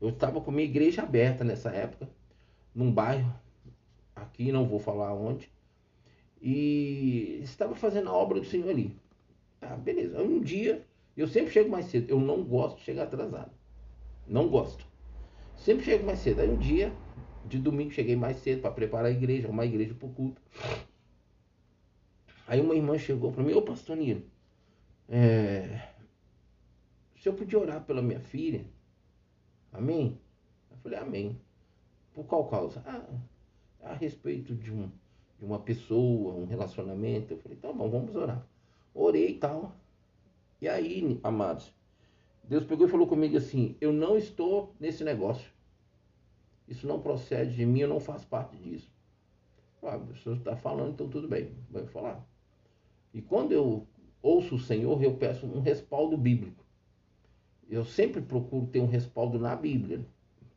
Eu 0.00 0.10
estava 0.10 0.40
com 0.40 0.50
minha 0.50 0.64
igreja 0.64 1.02
aberta 1.02 1.42
nessa 1.42 1.70
época, 1.70 2.08
num 2.74 2.92
bairro, 2.92 3.32
aqui 4.14 4.52
não 4.52 4.66
vou 4.66 4.78
falar 4.78 5.14
onde, 5.14 5.50
e 6.40 7.40
estava 7.42 7.74
fazendo 7.74 8.08
a 8.08 8.12
obra 8.12 8.38
do 8.40 8.46
Senhor 8.46 8.68
ali. 8.68 8.94
Ah, 9.60 9.76
beleza. 9.76 10.22
Um 10.22 10.40
dia, 10.40 10.84
eu 11.16 11.26
sempre 11.26 11.50
chego 11.50 11.70
mais 11.70 11.86
cedo. 11.86 12.10
Eu 12.10 12.20
não 12.20 12.44
gosto 12.44 12.78
de 12.78 12.84
chegar 12.84 13.04
atrasado. 13.04 13.50
Não 14.26 14.48
gosto. 14.48 14.86
Sempre 15.56 15.84
chego 15.84 16.04
mais 16.04 16.18
cedo. 16.18 16.40
Aí 16.40 16.48
um 16.48 16.56
dia, 16.56 16.92
de 17.44 17.58
domingo, 17.58 17.90
cheguei 17.90 18.16
mais 18.16 18.36
cedo 18.38 18.60
para 18.60 18.70
preparar 18.70 19.06
a 19.06 19.10
igreja, 19.10 19.48
uma 19.48 19.64
igreja 19.64 19.94
para 19.94 20.06
o 20.06 20.12
culto. 20.12 20.40
Aí 22.46 22.60
uma 22.60 22.74
irmã 22.74 22.96
chegou 22.98 23.32
para 23.32 23.42
mim, 23.42 23.54
ô 23.54 23.62
pastor 23.62 23.96
Nilo, 23.96 24.22
é, 25.08 25.88
se 27.16 27.28
eu 27.28 27.34
podia 27.34 27.58
orar 27.58 27.84
pela 27.84 28.00
minha 28.00 28.20
filha, 28.20 28.64
amém? 29.76 30.18
Eu 30.70 30.76
falei, 30.78 30.98
amém. 30.98 31.40
Por 32.14 32.24
qual 32.24 32.46
causa? 32.46 32.82
Ah, 32.86 33.04
a 33.82 33.94
respeito 33.94 34.54
de, 34.54 34.72
um, 34.72 34.90
de 35.38 35.44
uma 35.44 35.58
pessoa, 35.58 36.34
um 36.34 36.46
relacionamento. 36.46 37.34
Eu 37.34 37.38
falei, 37.38 37.58
tá 37.58 37.72
bom, 37.72 37.88
vamos 37.90 38.14
orar. 38.16 38.46
Orei 38.94 39.30
e 39.30 39.38
tal. 39.38 39.76
E 40.60 40.68
aí, 40.68 41.20
amados, 41.22 41.72
Deus 42.42 42.64
pegou 42.64 42.86
e 42.86 42.90
falou 42.90 43.06
comigo 43.06 43.36
assim: 43.36 43.76
Eu 43.80 43.92
não 43.92 44.16
estou 44.16 44.74
nesse 44.80 45.04
negócio. 45.04 45.50
Isso 46.66 46.86
não 46.86 47.00
procede 47.00 47.54
de 47.54 47.66
mim, 47.66 47.80
eu 47.80 47.88
não 47.88 48.00
faço 48.00 48.26
parte 48.26 48.56
disso. 48.56 48.90
Ah, 49.82 49.98
o 49.98 50.16
senhor 50.16 50.38
está 50.38 50.56
falando, 50.56 50.94
então 50.94 51.08
tudo 51.08 51.28
bem, 51.28 51.52
vai 51.70 51.86
falar. 51.86 52.26
E 53.14 53.22
quando 53.22 53.52
eu 53.52 53.86
ouço 54.20 54.56
o 54.56 54.58
Senhor, 54.58 55.00
eu 55.00 55.14
peço 55.16 55.46
um 55.46 55.60
respaldo 55.60 56.16
bíblico. 56.16 56.65
Eu 57.68 57.84
sempre 57.84 58.20
procuro 58.20 58.66
ter 58.66 58.80
um 58.80 58.86
respaldo 58.86 59.38
na 59.38 59.56
Bíblia, 59.56 60.06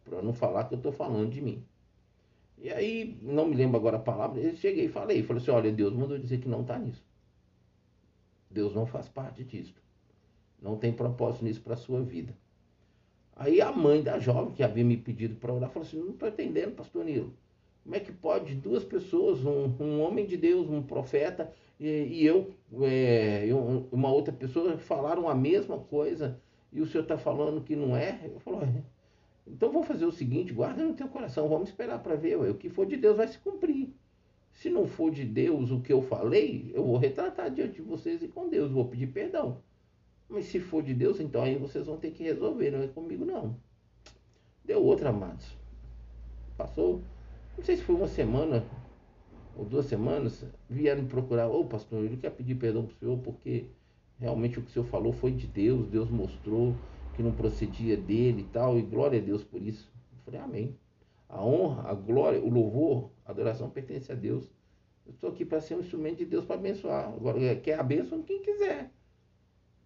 para 0.03 0.21
não 0.21 0.33
falar 0.33 0.65
que 0.65 0.73
eu 0.73 0.77
estou 0.77 0.91
falando 0.91 1.31
de 1.31 1.41
mim. 1.41 1.63
E 2.57 2.69
aí, 2.69 3.17
não 3.21 3.45
me 3.45 3.55
lembro 3.55 3.77
agora 3.77 3.97
a 3.97 4.01
palavra, 4.01 4.41
eu 4.41 4.55
cheguei 4.55 4.85
e 4.85 4.89
falei, 4.89 5.23
falei 5.23 5.41
assim, 5.41 5.51
olha, 5.51 5.71
Deus 5.71 5.93
mandou 5.93 6.17
dizer 6.17 6.39
que 6.39 6.49
não 6.49 6.61
está 6.61 6.77
nisso. 6.77 7.03
Deus 8.49 8.73
não 8.73 8.85
faz 8.85 9.07
parte 9.07 9.43
disso. 9.43 9.73
Não 10.61 10.75
tem 10.75 10.91
propósito 10.91 11.45
nisso 11.45 11.61
para 11.61 11.75
a 11.75 11.77
sua 11.77 12.01
vida. 12.01 12.35
Aí 13.35 13.61
a 13.61 13.71
mãe 13.71 14.03
da 14.03 14.19
jovem, 14.19 14.53
que 14.53 14.61
havia 14.61 14.83
me 14.83 14.97
pedido 14.97 15.35
para 15.35 15.53
orar, 15.53 15.69
falou 15.69 15.87
assim, 15.87 15.97
não 15.97 16.11
estou 16.11 16.27
entendendo, 16.27 16.75
pastor 16.75 17.05
Nilo. 17.05 17.33
Como 17.83 17.95
é 17.95 17.99
que 17.99 18.11
pode 18.11 18.53
duas 18.55 18.83
pessoas, 18.83 19.43
um, 19.45 19.73
um 19.79 20.01
homem 20.01 20.25
de 20.25 20.35
Deus, 20.35 20.69
um 20.69 20.83
profeta, 20.83 21.51
e, 21.79 21.87
e 21.87 22.25
eu, 22.25 22.53
é, 22.81 23.45
eu, 23.47 23.87
uma 23.91 24.11
outra 24.11 24.33
pessoa, 24.33 24.77
falaram 24.77 25.29
a 25.29 25.33
mesma 25.33 25.77
coisa 25.77 26.41
e 26.71 26.81
o 26.81 26.85
senhor 26.85 27.03
está 27.03 27.17
falando 27.17 27.63
que 27.63 27.75
não 27.75 27.95
é? 27.95 28.19
Eu 28.23 28.39
falo, 28.39 28.63
é. 28.63 28.83
então 29.47 29.71
vamos 29.71 29.87
fazer 29.87 30.05
o 30.05 30.11
seguinte, 30.11 30.53
guarda 30.53 30.83
no 30.83 30.93
teu 30.93 31.07
coração, 31.07 31.49
vamos 31.49 31.69
esperar 31.69 32.01
para 32.01 32.15
ver, 32.15 32.37
ué, 32.37 32.49
o 32.49 32.55
que 32.55 32.69
for 32.69 32.85
de 32.85 32.97
Deus 32.97 33.17
vai 33.17 33.27
se 33.27 33.39
cumprir. 33.39 33.93
Se 34.51 34.69
não 34.69 34.87
for 34.87 35.11
de 35.11 35.23
Deus 35.23 35.71
o 35.71 35.81
que 35.81 35.93
eu 35.93 36.01
falei, 36.01 36.71
eu 36.73 36.83
vou 36.83 36.97
retratar 36.97 37.49
diante 37.49 37.75
de 37.75 37.81
vocês 37.81 38.21
e 38.21 38.27
com 38.27 38.49
Deus, 38.49 38.71
vou 38.71 38.85
pedir 38.85 39.07
perdão. 39.07 39.61
Mas 40.27 40.45
se 40.45 40.59
for 40.59 40.83
de 40.83 40.93
Deus, 40.93 41.19
então 41.19 41.41
aí 41.41 41.57
vocês 41.57 41.87
vão 41.87 41.97
ter 41.97 42.11
que 42.11 42.23
resolver, 42.23 42.69
não 42.69 42.83
é 42.83 42.87
comigo 42.87 43.25
não. 43.25 43.55
Deu 44.63 44.83
outra, 44.83 45.09
amados. 45.09 45.57
Passou, 46.55 47.01
não 47.57 47.63
sei 47.63 47.77
se 47.77 47.83
foi 47.83 47.95
uma 47.95 48.07
semana, 48.07 48.63
ou 49.57 49.65
duas 49.65 49.85
semanas, 49.85 50.45
vieram 50.69 51.01
me 51.01 51.09
procurar, 51.09 51.47
ô 51.47 51.65
pastor, 51.65 52.03
ele 52.03 52.17
quer 52.17 52.29
pedir 52.29 52.55
perdão 52.55 52.85
para 52.85 52.93
o 52.93 52.97
senhor 52.97 53.17
porque 53.19 53.65
realmente 54.19 54.59
o 54.59 54.61
que 54.61 54.69
o 54.69 54.73
senhor 54.73 54.85
falou 54.85 55.13
foi 55.13 55.31
de 55.31 55.47
Deus, 55.47 55.87
Deus 55.87 56.09
mostrou 56.09 56.75
que 57.15 57.23
não 57.23 57.31
procedia 57.31 57.95
dele 57.95 58.41
e 58.41 58.45
tal, 58.45 58.77
e 58.77 58.81
glória 58.81 59.19
a 59.19 59.23
Deus 59.23 59.43
por 59.43 59.61
isso. 59.61 59.91
Eu 60.11 60.23
falei, 60.23 60.39
amém. 60.39 60.75
A 61.27 61.43
honra, 61.43 61.89
a 61.89 61.93
glória, 61.93 62.39
o 62.39 62.49
louvor, 62.49 63.11
a 63.25 63.31
adoração 63.31 63.69
pertence 63.69 64.11
a 64.11 64.15
Deus. 64.15 64.49
Eu 65.05 65.13
estou 65.13 65.29
aqui 65.29 65.45
para 65.45 65.61
ser 65.61 65.75
um 65.75 65.79
instrumento 65.79 66.17
de 66.17 66.25
Deus 66.25 66.45
para 66.45 66.55
abençoar. 66.55 67.05
Agora, 67.07 67.55
quer 67.55 67.79
a 67.79 67.83
quem 67.83 68.41
quiser. 68.41 68.91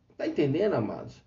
Está 0.09 0.27
entendendo, 0.27 0.73
amados? 0.73 1.21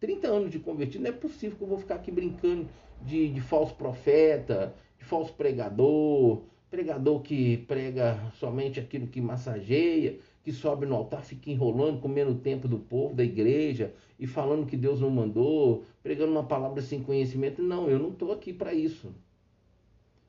30 0.00 0.26
anos 0.26 0.50
de 0.50 0.58
convertido, 0.58 1.04
não 1.04 1.10
é 1.10 1.12
possível 1.12 1.56
que 1.56 1.62
eu 1.62 1.68
vou 1.68 1.78
ficar 1.78 1.94
aqui 1.94 2.10
brincando 2.10 2.68
de, 3.02 3.28
de 3.28 3.40
falso 3.40 3.74
profeta, 3.74 4.74
falso 4.98 5.32
pregador, 5.34 6.42
pregador 6.70 7.20
que 7.20 7.58
prega 7.68 8.18
somente 8.34 8.80
aquilo 8.80 9.06
que 9.06 9.20
massageia, 9.20 10.18
que 10.42 10.52
sobe 10.52 10.86
no 10.86 10.96
altar, 10.96 11.22
fica 11.22 11.50
enrolando, 11.50 12.00
comendo 12.00 12.32
o 12.32 12.38
tempo 12.38 12.66
do 12.66 12.78
povo, 12.78 13.14
da 13.14 13.22
igreja, 13.22 13.94
e 14.18 14.26
falando 14.26 14.66
que 14.66 14.76
Deus 14.76 15.00
não 15.00 15.10
mandou, 15.10 15.84
pregando 16.02 16.32
uma 16.32 16.44
palavra 16.44 16.82
sem 16.82 17.02
conhecimento. 17.02 17.62
Não, 17.62 17.88
eu 17.88 17.98
não 17.98 18.10
estou 18.10 18.32
aqui 18.32 18.52
para 18.52 18.74
isso. 18.74 19.14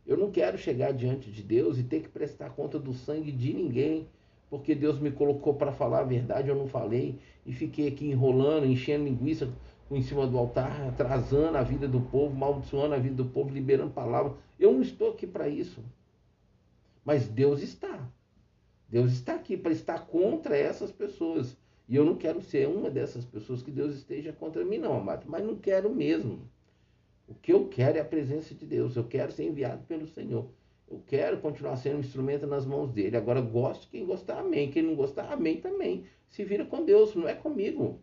Eu 0.06 0.18
não 0.18 0.30
quero 0.30 0.58
chegar 0.58 0.92
diante 0.92 1.32
de 1.32 1.42
Deus 1.42 1.80
e 1.80 1.84
ter 1.84 2.02
que 2.02 2.10
prestar 2.10 2.52
conta 2.52 2.78
do 2.78 2.94
sangue 2.94 3.32
de 3.32 3.54
ninguém, 3.54 4.08
porque 4.50 4.76
Deus 4.76 5.00
me 5.00 5.10
colocou 5.10 5.56
para 5.56 5.72
falar 5.72 6.00
a 6.00 6.04
verdade, 6.04 6.50
eu 6.50 6.56
não 6.56 6.68
falei, 6.68 7.18
e 7.46 7.54
fiquei 7.54 7.88
aqui 7.88 8.06
enrolando, 8.06 8.66
enchendo 8.66 9.06
linguiça 9.06 9.50
em 9.90 10.02
cima 10.02 10.28
do 10.28 10.38
altar, 10.38 10.88
atrasando 10.88 11.58
a 11.58 11.64
vida 11.64 11.88
do 11.88 12.02
povo, 12.02 12.36
maldiçoando 12.36 12.96
a 12.96 13.00
vida 13.00 13.16
do 13.16 13.26
povo, 13.26 13.54
liberando 13.54 13.92
palavras. 13.92 14.34
Eu 14.60 14.74
não 14.74 14.82
estou 14.82 15.12
aqui 15.12 15.26
para 15.26 15.48
isso. 15.48 15.82
Mas 17.06 17.28
Deus 17.28 17.62
está. 17.62 18.08
Deus 18.94 19.12
está 19.12 19.34
aqui 19.34 19.58
para 19.58 19.72
estar 19.72 20.06
contra 20.06 20.56
essas 20.56 20.92
pessoas. 20.92 21.58
E 21.90 21.96
eu 21.96 22.06
não 22.06 22.16
quero 22.16 22.40
ser 22.42 22.68
uma 22.68 22.92
dessas 22.92 23.26
pessoas 23.26 23.64
que 23.64 23.72
Deus 23.72 23.96
esteja 23.96 24.32
contra 24.32 24.64
mim, 24.64 24.78
não, 24.78 24.96
amado. 24.96 25.26
Mas 25.28 25.44
não 25.44 25.56
quero 25.56 25.90
mesmo. 25.90 26.48
O 27.28 27.34
que 27.34 27.52
eu 27.52 27.68
quero 27.68 27.98
é 27.98 28.02
a 28.02 28.06
presença 28.06 28.54
de 28.54 28.68
Deus. 28.68 28.96
Eu 28.96 29.06
quero 29.06 29.32
ser 29.32 29.46
enviado 29.46 29.84
pelo 29.88 30.06
Senhor. 30.06 30.48
Eu 30.88 31.02
quero 31.08 31.40
continuar 31.40 31.76
sendo 31.78 31.98
um 31.98 32.02
instrumento 32.02 32.46
nas 32.46 32.68
mãos 32.68 32.92
dele. 32.92 33.18
Agora, 33.18 33.42
gosto 33.42 33.90
quem 33.90 34.06
gostar, 34.06 34.40
amém. 34.42 34.70
Quem 34.70 34.84
não 34.84 34.94
gostar, 34.94 35.34
amém 35.34 35.60
também. 35.60 36.06
Se 36.30 36.44
vira 36.44 36.64
com 36.64 36.86
Deus, 36.86 37.16
não 37.16 37.28
é 37.28 37.34
comigo 37.34 38.00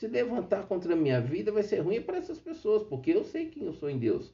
se 0.00 0.08
levantar 0.08 0.66
contra 0.66 0.94
a 0.94 0.96
minha 0.96 1.20
vida 1.20 1.52
vai 1.52 1.62
ser 1.62 1.80
ruim 1.80 2.00
para 2.00 2.16
essas 2.16 2.38
pessoas, 2.38 2.82
porque 2.82 3.10
eu 3.10 3.22
sei 3.22 3.50
quem 3.50 3.64
eu 3.64 3.74
sou 3.74 3.90
em 3.90 3.98
Deus. 3.98 4.32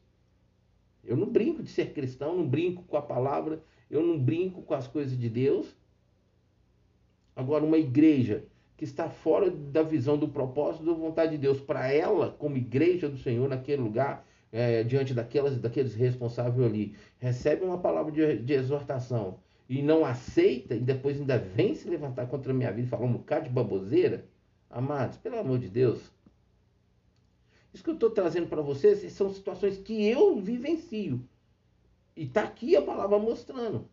Eu 1.02 1.16
não 1.16 1.26
brinco 1.26 1.61
de 1.61 1.68
ser 1.68 1.92
cristão, 1.92 2.37
não 2.37 2.48
brinco 2.48 2.85
com 2.85 2.96
a 2.96 3.02
palavra, 3.02 3.61
eu 3.90 4.03
não 4.03 4.18
brinco 4.18 4.62
com 4.62 4.75
as 4.75 4.87
coisas 4.87 5.18
de 5.18 5.29
Deus. 5.29 5.77
Agora, 7.35 7.64
uma 7.64 7.79
igreja 7.79 8.44
que 8.77 8.85
está 8.85 9.09
fora 9.09 9.51
da 9.51 9.83
visão 9.83 10.18
do 10.18 10.29
propósito 10.29 10.85
da 10.85 10.92
vontade 10.92 11.33
de 11.33 11.38
Deus, 11.38 11.61
para 11.61 11.90
ela, 11.90 12.31
como 12.38 12.57
igreja 12.57 13.09
do 13.09 13.18
Senhor, 13.18 13.49
naquele 13.49 13.83
lugar, 13.83 14.27
é, 14.53 14.83
diante 14.85 15.14
daquelas, 15.14 15.59
daqueles 15.59 15.94
responsáveis 15.94 16.66
ali, 16.66 16.94
recebe 17.18 17.64
uma 17.64 17.79
palavra 17.79 18.12
de, 18.12 18.38
de, 18.38 18.53
exortação 18.53 19.38
e 19.68 19.83
não 19.83 20.05
aceita, 20.05 20.75
e 20.75 20.81
depois 20.81 21.18
ainda 21.18 21.38
vem 21.38 21.75
se 21.75 21.88
levantar 21.88 22.27
contra 22.27 22.53
a 22.53 22.55
minha 22.55 22.70
vida 22.70 22.87
e 22.87 22.90
falar 22.90 23.07
um 23.07 23.12
bocado 23.12 23.44
de 23.44 23.51
baboseira, 23.51 24.27
Amados, 24.68 25.16
pelo 25.16 25.38
amor 25.38 25.59
de 25.59 25.68
Deus. 25.68 26.12
Isso 27.72 27.85
que 27.85 27.90
eu 27.90 27.94
estou 27.94 28.11
trazendo 28.11 28.49
para 28.49 28.62
vocês 28.62 29.11
são 29.12 29.33
situações 29.33 29.79
que 29.79 30.07
eu 30.07 30.40
vivencio. 30.40 31.27
E 32.16 32.24
está 32.24 32.44
aqui 32.44 32.74
a 32.74 32.83
palavra 32.83 33.18
mostrando. 33.18 33.88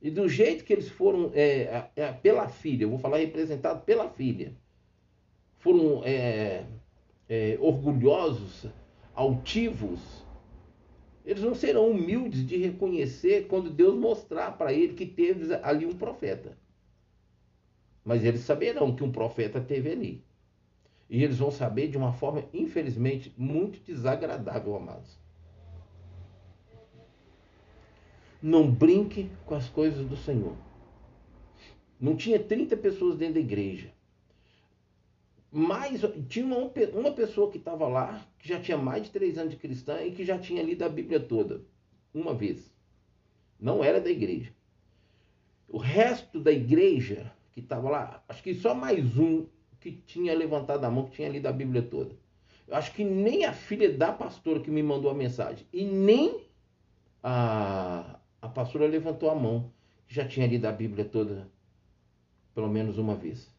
E 0.00 0.10
do 0.10 0.28
jeito 0.28 0.64
que 0.64 0.72
eles 0.72 0.88
foram, 0.88 1.32
é, 1.34 1.90
é, 1.96 2.12
pela 2.12 2.48
filha, 2.48 2.86
vou 2.86 2.98
falar 2.98 3.16
representado 3.16 3.84
pela 3.84 4.08
filha, 4.08 4.56
foram 5.58 6.04
é, 6.04 6.64
é, 7.28 7.58
orgulhosos, 7.60 8.66
altivos, 9.14 10.24
eles 11.24 11.42
não 11.42 11.56
serão 11.56 11.90
humildes 11.90 12.46
de 12.46 12.56
reconhecer 12.56 13.48
quando 13.48 13.68
Deus 13.68 13.96
mostrar 13.96 14.56
para 14.56 14.72
ele 14.72 14.94
que 14.94 15.04
teve 15.04 15.52
ali 15.56 15.84
um 15.84 15.96
profeta. 15.96 16.56
Mas 18.04 18.24
eles 18.24 18.42
saberão 18.42 18.94
que 18.94 19.02
um 19.02 19.10
profeta 19.10 19.60
teve 19.60 19.90
ali. 19.90 20.25
E 21.08 21.22
eles 21.22 21.38
vão 21.38 21.50
saber 21.50 21.88
de 21.88 21.96
uma 21.96 22.12
forma, 22.12 22.44
infelizmente, 22.52 23.32
muito 23.36 23.80
desagradável, 23.80 24.74
amados. 24.74 25.18
Não 28.42 28.70
brinque 28.70 29.30
com 29.44 29.54
as 29.54 29.68
coisas 29.68 30.04
do 30.06 30.16
Senhor. 30.16 30.56
Não 32.00 32.16
tinha 32.16 32.38
30 32.38 32.76
pessoas 32.76 33.16
dentro 33.16 33.34
da 33.34 33.40
igreja. 33.40 33.92
Mas 35.50 36.02
tinha 36.28 36.44
uma, 36.44 36.70
uma 36.92 37.12
pessoa 37.12 37.50
que 37.50 37.56
estava 37.56 37.88
lá, 37.88 38.26
que 38.38 38.48
já 38.48 38.60
tinha 38.60 38.76
mais 38.76 39.04
de 39.04 39.10
três 39.10 39.38
anos 39.38 39.52
de 39.52 39.56
cristã 39.56 40.02
e 40.02 40.12
que 40.12 40.24
já 40.24 40.38
tinha 40.38 40.62
lido 40.62 40.82
a 40.82 40.88
Bíblia 40.88 41.20
toda, 41.20 41.64
uma 42.12 42.34
vez. 42.34 42.70
Não 43.58 43.82
era 43.82 44.00
da 44.00 44.10
igreja. 44.10 44.52
O 45.68 45.78
resto 45.78 46.40
da 46.40 46.52
igreja 46.52 47.32
que 47.52 47.60
estava 47.60 47.88
lá, 47.88 48.24
acho 48.28 48.42
que 48.42 48.54
só 48.54 48.74
mais 48.74 49.16
um 49.16 49.46
que 49.92 50.02
tinha 50.04 50.34
levantado 50.34 50.84
a 50.84 50.90
mão, 50.90 51.04
que 51.04 51.12
tinha 51.12 51.28
lido 51.28 51.46
a 51.46 51.52
Bíblia 51.52 51.82
toda. 51.82 52.16
Eu 52.66 52.74
acho 52.74 52.92
que 52.92 53.04
nem 53.04 53.44
a 53.44 53.52
filha 53.52 53.92
da 53.92 54.12
pastora 54.12 54.58
que 54.58 54.70
me 54.70 54.82
mandou 54.82 55.10
a 55.10 55.14
mensagem 55.14 55.64
e 55.72 55.84
nem 55.84 56.40
a, 57.22 58.18
a 58.42 58.48
pastora 58.48 58.86
levantou 58.86 59.30
a 59.30 59.34
mão, 59.34 59.70
que 60.08 60.14
já 60.14 60.26
tinha 60.26 60.46
lido 60.46 60.64
a 60.66 60.72
Bíblia 60.72 61.04
toda, 61.04 61.48
pelo 62.54 62.68
menos 62.68 62.98
uma 62.98 63.14
vez. 63.14 63.54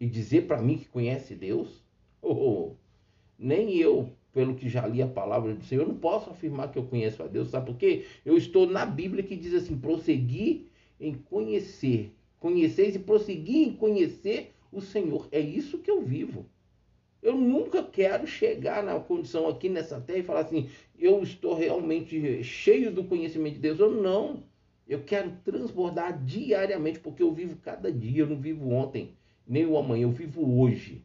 E 0.00 0.06
dizer 0.06 0.46
para 0.46 0.62
mim 0.62 0.78
que 0.78 0.88
conhece 0.88 1.34
Deus? 1.34 1.84
Oh, 2.22 2.72
nem 3.38 3.76
eu, 3.76 4.10
pelo 4.32 4.54
que 4.54 4.68
já 4.68 4.86
li 4.86 5.02
a 5.02 5.06
palavra 5.06 5.54
do 5.54 5.64
Senhor, 5.64 5.86
não 5.86 5.96
posso 5.96 6.30
afirmar 6.30 6.72
que 6.72 6.78
eu 6.78 6.84
conheço 6.84 7.22
a 7.22 7.26
Deus, 7.26 7.50
sabe 7.50 7.66
por 7.66 7.76
quê? 7.76 8.06
Eu 8.24 8.38
estou 8.38 8.66
na 8.66 8.86
Bíblia 8.86 9.22
que 9.22 9.36
diz 9.36 9.52
assim: 9.52 9.78
prosseguir 9.78 10.68
em 10.98 11.12
conhecer, 11.12 12.14
conheceis 12.38 12.94
e 12.94 12.98
prosseguir 12.98 13.68
em 13.68 13.72
conhecer 13.72 14.52
o 14.72 14.80
Senhor. 14.80 15.28
É 15.32 15.40
isso 15.40 15.78
que 15.78 15.90
eu 15.90 16.02
vivo. 16.02 16.46
Eu 17.22 17.36
nunca 17.36 17.82
quero 17.82 18.26
chegar 18.26 18.82
na 18.82 18.98
condição 19.00 19.48
aqui 19.48 19.68
nessa 19.68 20.00
terra 20.00 20.18
e 20.20 20.22
falar 20.22 20.40
assim, 20.40 20.70
eu 20.98 21.22
estou 21.22 21.54
realmente 21.54 22.44
cheio 22.44 22.92
do 22.92 23.04
conhecimento 23.04 23.54
de 23.54 23.60
Deus. 23.60 23.80
Eu 23.80 23.90
não. 23.90 24.44
Eu 24.86 25.02
quero 25.02 25.32
transbordar 25.44 26.24
diariamente, 26.24 27.00
porque 27.00 27.22
eu 27.22 27.32
vivo 27.32 27.56
cada 27.56 27.92
dia, 27.92 28.22
eu 28.22 28.26
não 28.26 28.40
vivo 28.40 28.70
ontem, 28.70 29.12
nem 29.46 29.66
o 29.66 29.76
amanhã, 29.76 30.04
eu 30.04 30.10
vivo 30.10 30.60
hoje. 30.60 31.04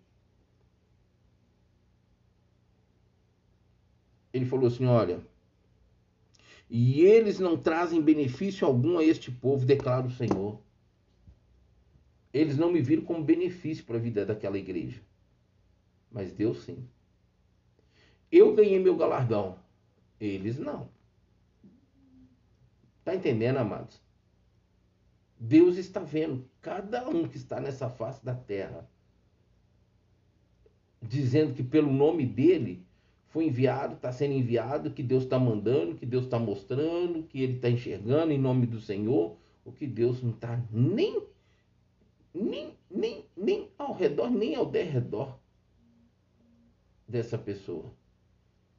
Ele 4.32 4.46
falou 4.46 4.68
assim: 4.68 4.86
olha, 4.86 5.20
e 6.70 7.02
eles 7.02 7.40
não 7.40 7.58
trazem 7.58 8.02
benefício 8.02 8.66
algum 8.66 8.98
a 8.98 9.04
este 9.04 9.30
povo, 9.30 9.66
declara 9.66 10.08
o 10.08 10.12
Senhor. 10.12 10.63
Eles 12.34 12.58
não 12.58 12.72
me 12.72 12.82
viram 12.82 13.04
como 13.04 13.24
benefício 13.24 13.86
para 13.86 13.98
a 13.98 14.02
vida 14.02 14.26
daquela 14.26 14.58
igreja. 14.58 15.00
Mas 16.12 16.34
Deus 16.34 16.64
sim. 16.64 16.88
Eu 18.32 18.56
ganhei 18.56 18.80
meu 18.80 18.98
galardão. 18.98 19.60
Eles 20.20 20.58
não. 20.58 20.90
Tá 23.04 23.14
entendendo, 23.14 23.58
amados? 23.58 24.02
Deus 25.38 25.78
está 25.78 26.00
vendo 26.00 26.50
cada 26.62 27.08
um 27.10 27.28
que 27.28 27.36
está 27.36 27.60
nessa 27.60 27.90
face 27.90 28.24
da 28.24 28.34
terra, 28.34 28.90
dizendo 31.02 31.54
que 31.54 31.62
pelo 31.62 31.92
nome 31.92 32.26
dele 32.26 32.88
foi 33.28 33.48
enviado, 33.48 33.96
está 33.96 34.12
sendo 34.12 34.36
enviado, 34.36 34.92
que 34.92 35.04
Deus 35.04 35.24
está 35.24 35.38
mandando, 35.38 35.96
que 35.96 36.06
Deus 36.06 36.26
está 36.26 36.40
mostrando, 36.40 37.24
que 37.24 37.42
ele 37.42 37.56
está 37.56 37.70
enxergando 37.70 38.32
em 38.32 38.38
nome 38.38 38.66
do 38.66 38.80
Senhor, 38.80 39.36
o 39.66 39.72
que 39.72 39.86
Deus 39.86 40.24
não 40.24 40.32
está 40.32 40.64
nem, 40.72 41.22
nem, 42.34 42.78
nem, 42.90 43.26
nem 43.36 43.70
ao 43.78 43.94
redor, 43.94 44.30
nem 44.30 44.56
ao 44.56 44.66
derredor 44.66 45.38
dessa 47.08 47.38
pessoa. 47.38 47.94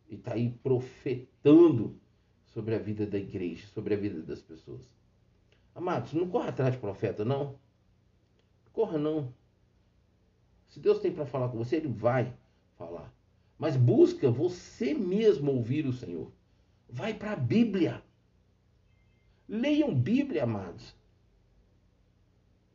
E 0.09 0.17
está 0.17 0.35
aí 0.35 0.51
profetando 0.63 1.99
sobre 2.47 2.75
a 2.75 2.79
vida 2.79 3.07
da 3.07 3.19
igreja, 3.19 3.67
sobre 3.69 3.95
a 3.95 3.97
vida 3.97 4.23
das 4.23 4.43
pessoas. 4.43 4.83
Amados, 5.75 6.13
não 6.13 6.29
corra 6.29 6.49
atrás 6.49 6.75
de 6.75 6.81
profeta, 6.81 7.25
não. 7.25 7.59
Corra, 8.73 8.99
não. 8.99 9.33
Se 10.69 10.81
Deus 10.81 10.99
tem 10.99 11.13
para 11.13 11.27
falar 11.27 11.49
com 11.49 11.59
você, 11.59 11.77
Ele 11.77 11.89
vai 11.89 12.37
falar. 12.77 13.13
Mas 13.59 13.77
busca 13.77 14.31
você 14.31 14.93
mesmo 14.93 15.53
ouvir 15.53 15.87
o 15.87 15.93
Senhor. 15.93 16.33
Vai 16.89 17.15
para 17.15 17.33
a 17.33 17.37
Bíblia. 17.37 18.03
Leiam 19.49 19.95
Bíblia, 19.95 20.45
amados. 20.45 20.95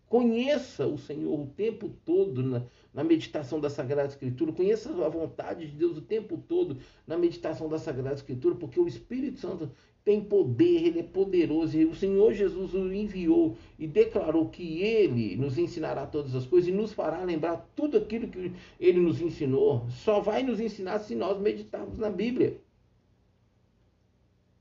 Conheça 0.10 0.88
o 0.88 0.98
Senhor 0.98 1.39
o 1.39 1.45
tempo 1.45 1.88
todo 2.04 2.41
na, 2.41 2.63
na, 2.91 3.04
meditação 3.04 3.60
da 3.60 3.69
Sagrada 3.69 4.10
Escritura. 4.10 4.52
Conheça 4.52 4.89
a 4.89 5.08
vontade 5.08 5.67
de 5.67 5.74
Deus 5.74 5.98
o 5.98 6.02
tempo 6.02 6.36
todo 6.48 6.78
na 7.06 7.15
meditação 7.15 7.69
da 7.69 7.78
Sagrada 7.78 8.15
Escritura, 8.15 8.56
porque 8.56 8.80
o 8.80 8.88
Espírito 8.88 9.39
Santo 9.39 9.69
tem 10.04 10.19
poder, 10.19 10.88
ele 10.88 11.02
é 11.02 11.04
poderoso. 11.04 11.78
E 11.78 11.86
o 11.86 11.93
Senhor 11.93 12.34
Jesus 12.34 12.74
o 12.74 12.91
enviou 12.91 13.56
e 13.78 13.86
declarou 13.86 14.50
que 14.50 14.82
ele 14.82 15.36
nos 15.36 15.60
ensinará 15.60 16.08
todas 16.08 16.34
as 16.34 16.48
coisas 16.48 16.67
e 16.67 16.74
nos 16.74 16.91
fará 16.91 17.24
lembrar 17.24 17.69
tudo 17.76 17.95
aquilo 17.95 18.30
que 18.30 18.52
ele 18.80 19.00
nos 19.00 19.22
ensinou. 19.22 19.86
Só 19.89 20.19
vai 20.19 20.41
nos 20.41 20.60
ensinar 20.60 20.98
se 21.00 21.13
nós 21.13 21.39
meditarmos 21.39 22.00
na 22.00 22.10
Bíblia. 22.10 22.60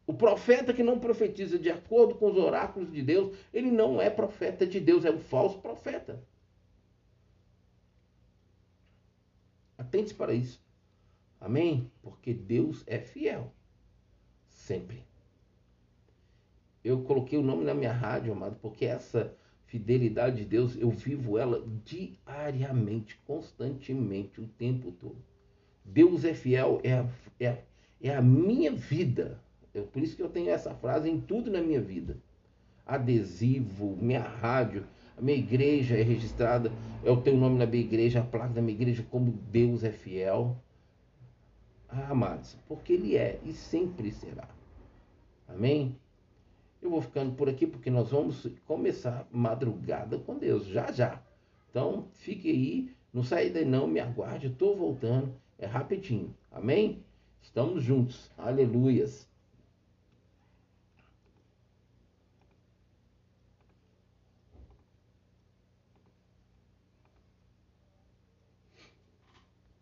O 0.08 0.14
profeta 0.14 0.74
que 0.74 0.82
não 0.82 0.98
profetiza 0.98 1.56
de 1.56 1.70
acordo 1.70 2.16
com 2.16 2.30
os 2.30 2.36
oráculos 2.36 2.90
de 2.90 3.00
Deus, 3.00 3.36
ele 3.54 3.70
não 3.70 4.02
é 4.02 4.10
profeta 4.10 4.66
de 4.66 4.80
Deus, 4.80 5.04
é 5.04 5.12
um 5.12 5.20
falso 5.20 5.60
profeta. 5.60 6.20
Atente 9.76 10.12
para 10.12 10.32
isso. 10.32 10.60
Amém? 11.40 11.88
Porque 12.02 12.34
Deus 12.34 12.82
é 12.88 12.98
fiel. 12.98 13.52
Sempre 14.48 15.06
eu 16.88 17.02
coloquei 17.02 17.38
o 17.38 17.42
nome 17.42 17.64
na 17.64 17.74
minha 17.74 17.92
rádio, 17.92 18.32
amado, 18.32 18.56
porque 18.60 18.84
essa 18.84 19.34
fidelidade 19.66 20.36
de 20.36 20.44
Deus, 20.44 20.76
eu 20.76 20.90
vivo 20.90 21.36
ela 21.36 21.62
diariamente, 21.84 23.20
constantemente, 23.26 24.40
o 24.40 24.46
tempo 24.46 24.92
todo. 24.92 25.22
Deus 25.84 26.24
é 26.24 26.32
fiel, 26.32 26.80
é 26.82 26.94
a, 26.94 27.08
é, 27.38 27.62
é 28.00 28.14
a 28.14 28.22
minha 28.22 28.72
vida. 28.72 29.38
É 29.80 29.82
por 29.82 30.02
isso 30.02 30.16
que 30.16 30.22
eu 30.22 30.28
tenho 30.28 30.50
essa 30.50 30.74
frase 30.74 31.08
em 31.08 31.20
tudo 31.20 31.50
na 31.50 31.60
minha 31.60 31.80
vida. 31.80 32.16
Adesivo, 32.86 33.96
minha 34.00 34.22
rádio, 34.22 34.86
a 35.16 35.20
minha 35.20 35.36
igreja 35.36 35.96
é 35.96 36.02
registrada, 36.02 36.72
é 37.04 37.10
o 37.10 37.20
teu 37.20 37.36
nome 37.36 37.58
na 37.58 37.66
minha 37.66 37.82
igreja, 37.82 38.20
a 38.20 38.24
placa 38.24 38.54
da 38.54 38.62
minha 38.62 38.74
igreja, 38.74 39.04
como 39.10 39.32
Deus 39.50 39.84
é 39.84 39.90
fiel. 39.90 40.56
Ah, 41.88 42.10
amados, 42.10 42.56
porque 42.66 42.92
Ele 42.92 43.16
é 43.16 43.40
e 43.44 43.52
sempre 43.52 44.10
será. 44.10 44.48
Amém? 45.46 45.96
Eu 46.80 46.90
vou 46.90 47.00
ficando 47.00 47.34
por 47.34 47.48
aqui 47.48 47.66
porque 47.66 47.90
nós 47.90 48.10
vamos 48.10 48.46
começar 48.66 49.26
madrugada 49.32 50.18
com 50.18 50.38
Deus, 50.38 50.66
já 50.66 50.92
já. 50.92 51.22
Então, 51.70 52.06
fique 52.12 52.48
aí, 52.48 52.94
não 53.12 53.22
saia 53.22 53.50
daí 53.50 53.64
não, 53.64 53.86
me 53.86 54.00
aguarde, 54.00 54.46
eu 54.46 54.52
estou 54.52 54.76
voltando, 54.76 55.34
é 55.58 55.66
rapidinho. 55.66 56.34
Amém? 56.50 57.02
Estamos 57.42 57.82
juntos. 57.82 58.30
Aleluias. 58.38 59.27